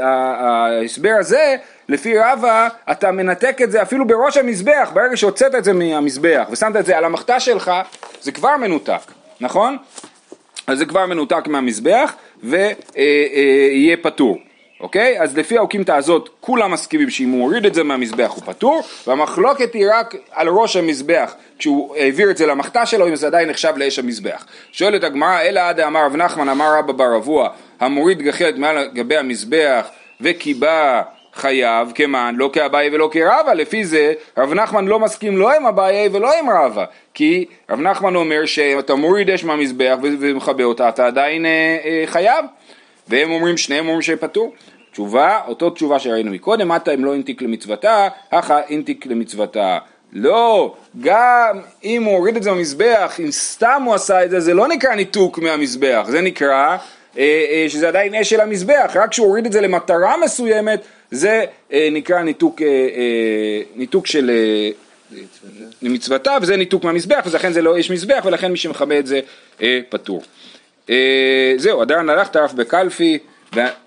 ההסבר 0.00 1.14
הזה, 1.18 1.56
לפי 1.88 2.18
רבא, 2.18 2.68
אתה 2.90 3.10
מנתק 3.12 3.58
את 3.62 3.70
זה 3.70 3.82
אפילו 3.82 4.06
בראש 4.06 4.36
המזבח, 4.36 4.90
ברגע 4.94 5.16
שהוצאת 5.16 5.54
את 5.54 5.64
זה 5.64 5.72
מהמזבח 5.72 6.48
ושמת 6.50 6.76
את 6.76 6.86
זה 6.86 6.98
על 6.98 7.04
המחתה 7.04 7.40
שלך, 7.40 7.72
זה 8.20 8.32
כבר 8.32 8.56
מנותק, 8.56 9.12
נכון? 9.40 9.76
אז 10.66 10.78
זה 10.78 10.86
כבר 10.86 11.06
מנותק 11.06 11.46
מהמזבח 11.46 12.14
ויהיה 12.42 13.96
פטור, 14.02 14.38
אוקיי? 14.80 15.20
אז 15.20 15.38
לפי 15.38 15.58
האוקימתא 15.58 15.92
הזאת 15.92 16.28
כולם 16.40 16.70
מסכימים 16.70 17.10
שאם 17.10 17.30
הוא 17.30 17.42
הוריד 17.42 17.66
את 17.66 17.74
זה 17.74 17.82
מהמזבח 17.82 18.30
הוא 18.30 18.42
פטור 18.46 18.82
והמחלוקת 19.06 19.74
היא 19.74 19.86
רק 19.92 20.14
על 20.32 20.48
ראש 20.48 20.76
המזבח 20.76 21.34
כשהוא 21.58 21.96
העביר 21.96 22.30
את 22.30 22.36
זה 22.36 22.46
למחתה 22.46 22.86
שלו 22.86 23.08
אם 23.08 23.16
זה 23.16 23.26
עדיין 23.26 23.50
נחשב 23.50 23.72
לאש 23.76 23.98
המזבח. 23.98 24.46
שואלת 24.72 25.04
הגמרא 25.04 25.40
אלא 25.40 25.60
עד 25.60 25.80
אמר 25.80 26.06
רב 26.06 26.16
נחמן 26.16 26.48
אמר 26.48 26.78
רבא 26.78 26.92
בר 26.92 27.16
אבוה 27.16 27.48
המוריד 27.80 28.22
גחלת 28.22 28.56
מעל 28.56 28.88
גבי 28.94 29.16
המזבח 29.16 29.86
וקיבה 30.20 31.02
חייב 31.34 31.92
כמן, 31.94 32.34
לא 32.38 32.50
כאביי 32.52 32.90
ולא 32.92 33.08
כרבא, 33.12 33.52
לפי 33.52 33.84
זה 33.84 34.12
רב 34.38 34.54
נחמן 34.54 34.86
לא 34.86 34.98
מסכים 34.98 35.36
לא 35.36 35.56
עם 35.56 35.66
אביי 35.66 36.08
ולא 36.12 36.38
עם 36.38 36.50
רבא, 36.50 36.84
כי 37.14 37.44
רב 37.70 37.80
נחמן 37.80 38.14
אומר 38.14 38.46
שאתה 38.46 38.94
מוריד 38.94 39.30
אש 39.30 39.44
מהמזבח 39.44 39.96
ומכבה 40.00 40.64
אותה, 40.64 40.88
אתה 40.88 41.06
עדיין 41.06 41.46
אה, 41.46 41.76
אה, 41.84 42.02
חייב, 42.06 42.44
והם 43.08 43.30
אומרים, 43.30 43.56
שניהם 43.56 43.84
אומרים 43.84 44.02
שפטור. 44.02 44.54
תשובה, 44.92 45.40
אותו 45.48 45.70
תשובה 45.70 45.98
שראינו 45.98 46.30
מקודם, 46.30 46.68
מטה 46.68 46.94
אם 46.94 47.04
לא 47.04 47.12
אינתיק 47.12 47.42
למצוותה, 47.42 48.08
הכא 48.32 48.60
אינתיק 48.68 49.06
למצוותה. 49.06 49.78
לא, 50.12 50.74
גם 51.00 51.60
אם 51.84 52.02
הוא 52.02 52.16
הוריד 52.16 52.36
את 52.36 52.42
זה 52.42 52.50
במזבח, 52.50 53.20
אם 53.20 53.30
סתם 53.30 53.82
הוא 53.84 53.94
עשה 53.94 54.24
את 54.24 54.30
זה, 54.30 54.40
זה 54.40 54.54
לא 54.54 54.68
נקרא 54.68 54.94
ניתוק 54.94 55.38
מהמזבח, 55.38 56.06
זה 56.08 56.20
נקרא 56.20 56.76
אה, 57.18 57.44
אה, 57.50 57.66
שזה 57.68 57.88
עדיין 57.88 58.14
אש 58.14 58.30
של 58.30 58.40
המזבח, 58.40 58.90
רק 58.94 59.10
כשהוא 59.10 59.26
הוריד 59.26 59.46
את 59.46 59.52
זה 59.52 59.60
למטרה 59.60 60.14
מסוימת, 60.24 60.80
זה 61.14 61.44
אה, 61.72 61.88
נקרא 61.92 62.22
ניתוק, 62.22 62.62
אה, 62.62 62.66
אה, 62.66 63.62
ניתוק 63.76 64.06
של 64.06 64.30
למצוותה, 65.82 66.36
וזה 66.42 66.56
ניתוק 66.56 66.84
מהמזבח, 66.84 67.26
ולכן 67.30 67.52
זה 67.52 67.62
לא 67.62 67.80
אש 67.80 67.90
מזבח, 67.90 68.22
ולכן 68.24 68.52
מי 68.52 68.58
שמכבה 68.58 68.98
את 68.98 69.06
זה 69.06 69.20
פטור. 69.88 70.22
זהו, 71.56 71.82
אדרן 71.82 72.10
הלך 72.10 72.28
טרף 72.28 72.52
בקלפי, 72.52 73.18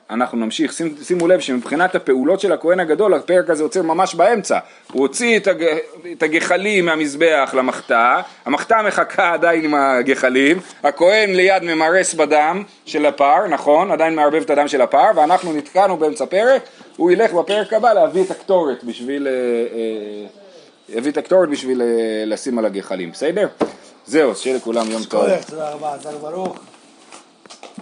ואנחנו 0.09 0.37
נמשיך. 0.37 0.73
שים, 0.73 0.95
שימו 1.03 1.27
לב 1.27 1.39
שמבחינת 1.39 1.95
הפעולות 1.95 2.39
של 2.39 2.53
הכהן 2.53 2.79
הגדול, 2.79 3.13
הפרק 3.13 3.49
הזה 3.49 3.63
עוצר 3.63 3.81
ממש 3.81 4.15
באמצע. 4.15 4.59
הוא 4.91 5.01
הוציא 5.01 5.37
את, 5.37 5.47
הג, 5.47 5.63
את 6.11 6.23
הגחלים 6.23 6.85
מהמזבח 6.85 7.53
למחתה, 7.57 8.21
המחתה 8.45 8.81
מחכה 8.87 9.33
עדיין 9.33 9.63
עם 9.63 9.75
הגחלים, 9.75 10.59
הכהן 10.83 11.35
ליד 11.35 11.63
ממרס 11.63 12.13
בדם 12.13 12.63
של 12.85 13.05
הפר, 13.05 13.47
נכון? 13.47 13.91
עדיין 13.91 14.15
מערבב 14.15 14.41
את 14.41 14.49
הדם 14.49 14.67
של 14.67 14.81
הפר, 14.81 15.07
ואנחנו 15.15 15.53
נתקענו 15.53 15.97
באמצע 15.97 16.25
פרק, 16.25 16.61
הוא 16.97 17.11
ילך 17.11 17.33
בפרק 17.33 17.73
הבא 17.73 17.93
להביא 17.93 18.23
את 18.23 18.31
הקטורת 18.31 18.83
בשביל... 18.83 19.27
אה, 19.27 19.33
אה, 19.33 20.27
יביא 20.89 21.11
את 21.11 21.17
הקטורת 21.17 21.49
בשביל 21.49 21.81
אה, 21.81 21.87
לשים 22.25 22.59
על 22.59 22.65
הגחלים, 22.65 23.11
בסדר? 23.11 23.47
זהו, 24.05 24.35
שיהיה 24.35 24.55
לכולם 24.55 24.91
יום 24.91 25.03
טוב. 25.03 25.27
תודה 25.49 25.69
רבה, 25.69 25.95
צדיק 25.99 26.21
ברוך. 26.21 26.57